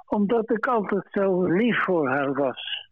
[0.07, 2.85] omdat ik altijd zo lief voor haar was.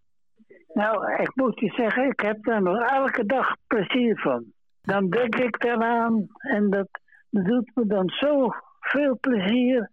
[0.73, 4.45] Nou, ik moet je zeggen, ik heb daar nog elke dag plezier van.
[4.83, 6.89] Dan denk ik eraan en dat
[7.31, 8.51] doet me dan zo
[8.81, 9.91] veel plezier.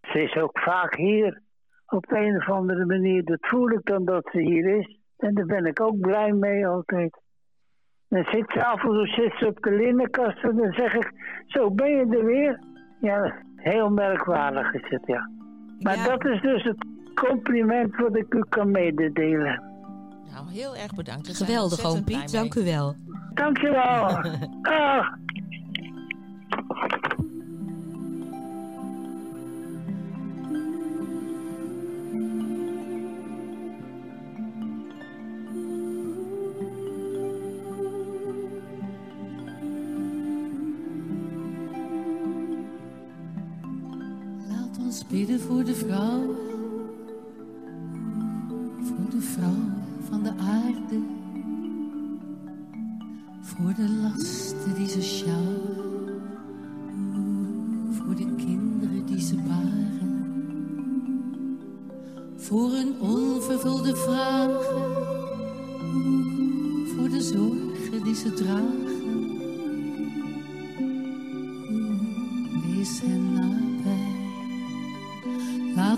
[0.00, 1.40] Ze is ook vaak hier
[1.86, 3.24] op een of andere manier.
[3.24, 4.98] Dat voel ik dan dat ze hier is.
[5.16, 7.20] En daar ben ik ook blij mee altijd.
[8.08, 11.12] Dan zit ze af en toe zit ze op de linnenkast en dan zeg ik,
[11.46, 12.58] zo ben je er weer.
[13.00, 15.39] Ja, heel merkwaardig is het, ja.
[15.80, 19.62] Maar dat is dus het compliment wat ik u kan mededelen.
[20.32, 21.26] Nou, heel erg bedankt.
[21.26, 22.32] We Geweldig, oom Piet.
[22.32, 22.94] Dank u wel.
[23.34, 24.08] Dankjewel.
[24.62, 25.06] Ah.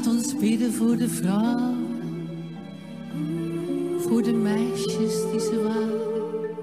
[0.02, 1.74] Laat ons bidden voor de vrouw,
[3.98, 6.56] voor de meisjes die ze waren,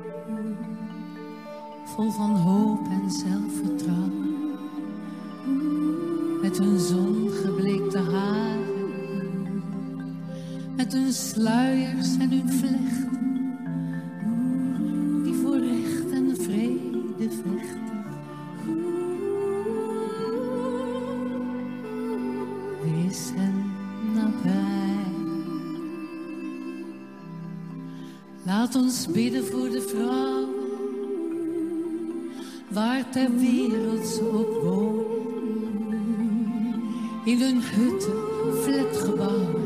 [1.85, 4.47] vol van hoop en zelfvertrouwen,
[6.41, 9.63] met hun zongebleekte haren,
[10.75, 13.28] met hun sluiers en hun vlechten,
[28.70, 30.49] Laat ons bidden voor de vrouwen,
[32.67, 35.17] waar ter wereld ze ook wonen.
[37.26, 38.13] In hun hutten,
[38.61, 39.63] flatgebouwen,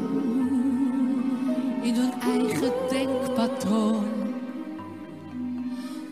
[1.81, 4.05] in hun eigen denkpatroon.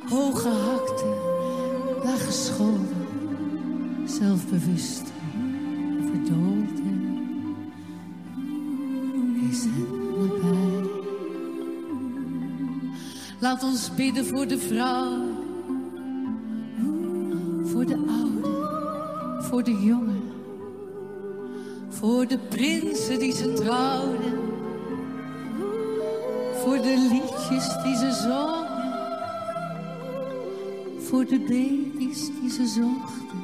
[0.10, 1.06] Hooggehakte,
[2.04, 2.96] laaggeschoolde,
[4.06, 5.01] zelfbewust,
[13.42, 15.18] Laat ons bidden voor de vrouw,
[17.64, 20.22] voor de oude, voor de jongen,
[21.90, 24.40] voor de prinsen die ze trouwden,
[26.64, 28.68] voor de liedjes die ze zongen,
[31.00, 33.44] voor de baby's die ze zochten,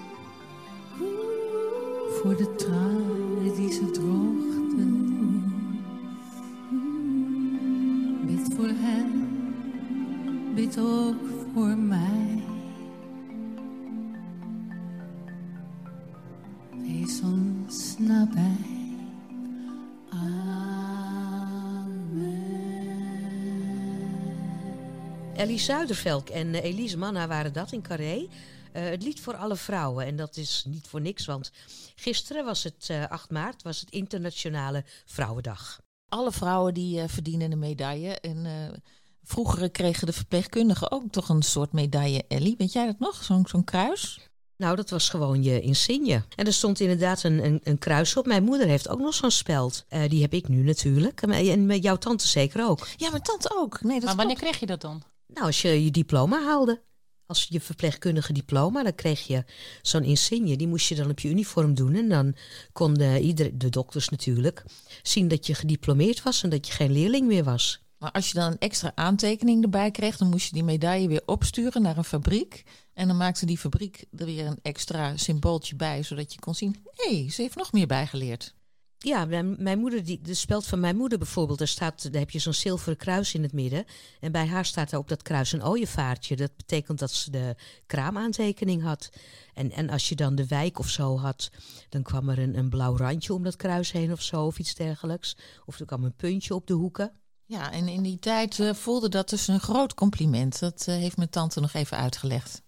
[25.37, 28.27] Ellie Zuidervelk en eh, Elise Manna waren dat in Carré.
[28.71, 30.05] Eh, het lied voor alle vrouwen.
[30.05, 31.51] En dat is niet voor niks, want
[31.95, 35.79] gisteren was het eh, 8 maart, was het Internationale Vrouwendag.
[36.09, 38.19] Alle vrouwen die eh, verdienen een medaille.
[38.19, 38.77] En eh,
[39.23, 42.55] vroeger kregen de verpleegkundigen ook toch een soort medaille, Ellie.
[42.57, 43.23] Weet jij dat nog?
[43.23, 44.19] Zo'n zo'n kruis?
[44.57, 46.23] Nou, dat was gewoon je insigne.
[46.35, 48.25] En er stond inderdaad een, een, een kruis op.
[48.25, 49.85] Mijn moeder heeft ook nog zo'n speld.
[49.87, 51.21] Eh, die heb ik nu natuurlijk.
[51.21, 52.87] En, jouw tante zeker ook.
[52.97, 53.81] Ja, mijn tante ook.
[53.81, 55.03] Nee, dat maar wanneer kreeg je dat dan?
[55.37, 56.83] Nou, als je je diploma haalde.
[57.25, 59.45] als je verpleegkundige diploma, dan kreeg je
[59.81, 60.55] zo'n insigne.
[60.55, 61.95] Die moest je dan op je uniform doen.
[61.95, 62.35] En dan
[62.71, 64.63] konden ieder, de dokters natuurlijk
[65.01, 67.81] zien dat je gediplomeerd was en dat je geen leerling meer was.
[67.97, 71.23] Maar als je dan een extra aantekening erbij kreeg, dan moest je die medaille weer
[71.25, 72.63] opsturen naar een fabriek.
[72.93, 76.75] En dan maakte die fabriek er weer een extra symbooltje bij, zodat je kon zien:
[76.91, 78.55] hé, ze heeft nog meer bijgeleerd.
[78.99, 82.29] Ja, mijn, mijn moeder, die, de speld van mijn moeder bijvoorbeeld, daar, staat, daar heb
[82.29, 83.85] je zo'n zilveren kruis in het midden.
[84.19, 86.35] En bij haar staat er op dat kruis een ooievaartje.
[86.35, 89.09] Dat betekent dat ze de kraamaantekening had.
[89.53, 91.49] En, en als je dan de wijk of zo had,
[91.89, 94.75] dan kwam er een, een blauw randje om dat kruis heen of zo, of iets
[94.75, 95.37] dergelijks.
[95.65, 97.11] Of er kwam een puntje op de hoeken.
[97.45, 100.59] Ja, en in die tijd eh, voelde dat dus een groot compliment.
[100.59, 102.61] Dat eh, heeft mijn tante nog even uitgelegd.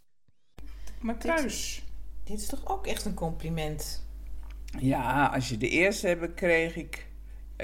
[0.99, 1.83] Maar kruis.
[2.23, 4.07] Dit is toch ook echt een compliment?
[4.77, 7.07] Ja, als je de eerste hebt, kreeg ik,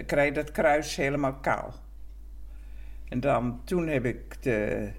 [0.05, 1.73] krijg je dat kruis helemaal kaal.
[3.09, 4.89] En dan, toen heb ik de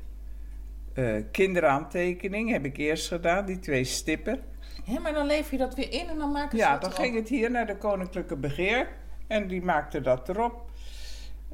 [0.94, 4.40] eh, kinderaantekening heb ik eerst gedaan, die twee stippen.
[4.84, 6.90] Ja, maar dan lever je dat weer in en dan maken ze Ja, dat dan
[6.90, 7.02] erop.
[7.02, 8.88] ging het hier naar de Koninklijke Begeer
[9.26, 10.70] en die maakte dat erop.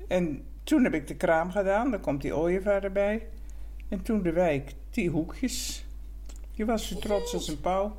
[0.09, 3.27] En toen heb ik de kraam gedaan, dan komt die ooievaar erbij.
[3.89, 5.85] En toen de wijk, die hoekjes.
[6.55, 7.97] Die was zo trots als een pauw.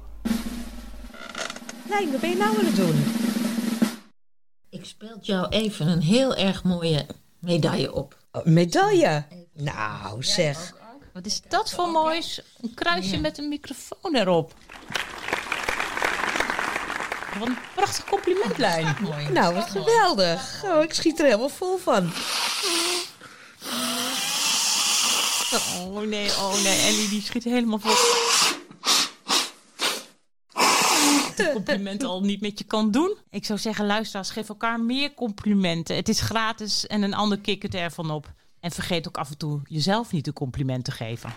[2.00, 3.04] Nee, wat ben je nou aan het doen?
[4.70, 7.06] Ik speel jou even een heel erg mooie
[7.40, 8.18] medaille op.
[8.32, 9.26] Oh, medaille?
[9.54, 10.74] Nou, zeg.
[11.14, 12.42] Wat is dat voor moois?
[12.62, 14.54] Een kruisje met een microfoon erop.
[17.40, 18.96] Wat een prachtig complimentlijn.
[19.34, 20.64] Nou, wat geweldig.
[20.66, 22.12] Oh, ik schiet er helemaal vol van.
[25.80, 26.80] Oh nee, oh nee.
[26.80, 28.33] Ellie die schiet helemaal vol.
[31.40, 33.18] Een compliment al niet met je kan doen.
[33.30, 35.96] Ik zou zeggen, luisteraars, geef elkaar meer complimenten.
[35.96, 38.32] Het is gratis en een ander kikkert ervan op.
[38.60, 41.34] En vergeet ook af en toe jezelf niet een compliment te geven.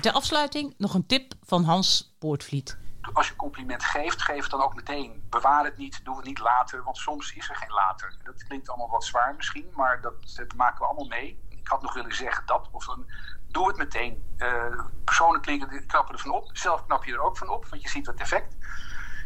[0.00, 2.78] Ter afsluiting nog een tip van Hans Poortvliet.
[3.12, 5.22] Als je een compliment geeft, geef het dan ook meteen.
[5.30, 8.14] Bewaar het niet, doe het niet later, want soms is er geen later.
[8.22, 11.38] Dat klinkt allemaal wat zwaar misschien, maar dat, dat maken we allemaal mee.
[11.62, 13.06] Ik had nog willen zeggen dat, of dan,
[13.52, 14.24] doe het meteen.
[14.36, 17.88] Eh, personen klinken, knappen ervan op, zelf knap je er ook van op, want je
[17.88, 18.56] ziet het effect.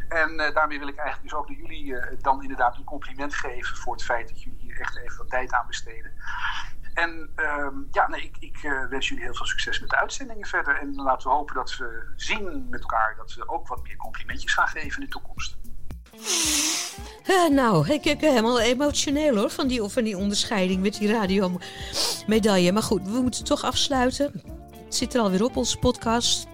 [0.07, 3.35] En eh, daarmee wil ik eigenlijk dus ook naar jullie eh, dan inderdaad een compliment
[3.35, 6.11] geven voor het feit dat jullie hier echt even wat tijd aan besteden.
[6.93, 8.57] En ehm, ja, nee, ik, ik
[8.89, 10.77] wens jullie heel veel succes met de uitzendingen verder.
[10.77, 14.53] En laten we hopen dat we zien met elkaar dat we ook wat meer complimentjes
[14.53, 15.57] gaan geven in de toekomst.
[17.27, 21.11] Eh, nou, ik ik ben helemaal emotioneel hoor, van die, van die onderscheiding met die
[21.11, 22.71] radiomedaille.
[22.71, 24.31] Maar goed, we moeten toch afsluiten.
[24.85, 26.47] Het zit er alweer op, onze podcast.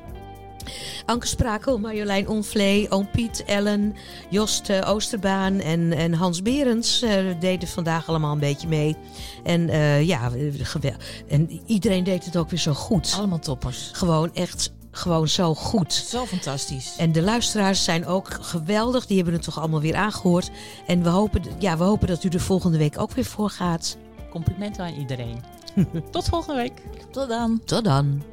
[1.05, 3.95] Anke Sprakel, Marjolein Onvlee, Oom Piet, Ellen,
[4.29, 8.95] Jost eh, Oosterbaan en, en Hans Berends eh, deden vandaag allemaal een beetje mee.
[9.43, 10.95] En eh, ja, gewel-
[11.27, 13.13] en iedereen deed het ook weer zo goed.
[13.17, 13.89] Allemaal toppers.
[13.93, 15.93] Gewoon echt, gewoon zo goed.
[15.93, 16.95] Zo fantastisch.
[16.97, 19.05] En de luisteraars zijn ook geweldig.
[19.05, 20.51] Die hebben het toch allemaal weer aangehoord.
[20.87, 23.97] En we hopen, ja, we hopen dat u er volgende week ook weer voor gaat.
[24.29, 25.43] Complimenten aan iedereen.
[26.11, 26.81] Tot volgende week.
[27.11, 27.61] Tot dan.
[27.65, 28.23] Tot dan.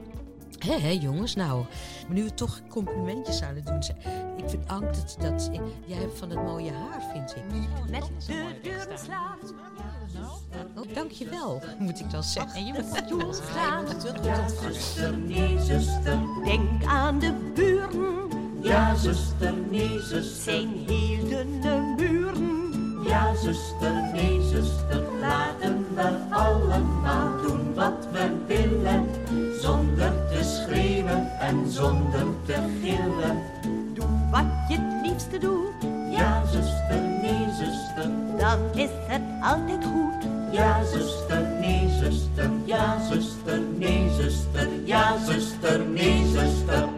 [0.58, 1.64] Hé, hé, jongens, nou,
[2.10, 3.98] maar nu we toch complimentjes aan het doen zijn.
[4.36, 5.50] Ik vind Ank dat, dat
[5.86, 7.42] jij hebt van dat mooie haar, vind ik.
[7.90, 9.54] Met de deuren slaat.
[10.76, 12.54] Oh, dankjewel, moet ik dan zeggen.
[12.54, 14.24] En je moet gaat.
[14.24, 16.18] Ja, zuster, nee, zuster.
[16.44, 18.28] Denk aan de buren.
[18.62, 20.52] Ja, zuster, nee, zuster.
[20.52, 23.02] Zijn heel dunne muren.
[23.04, 25.02] Ja, zuster, nee, zuster.
[25.20, 29.06] Laten we allemaal doen wat we willen.
[29.60, 30.29] Zonder te
[31.40, 33.42] en zonder te gillen.
[33.94, 35.90] Doe wat je het liefste doet.
[36.10, 38.10] Ja, zuster, nee, zuster.
[38.38, 40.28] Dan is het altijd goed.
[40.50, 42.50] Ja, zuster, nee, zuster.
[42.64, 44.68] Ja, zuster, nee, zuster.
[44.84, 46.88] Ja, zuster, nee, zuster.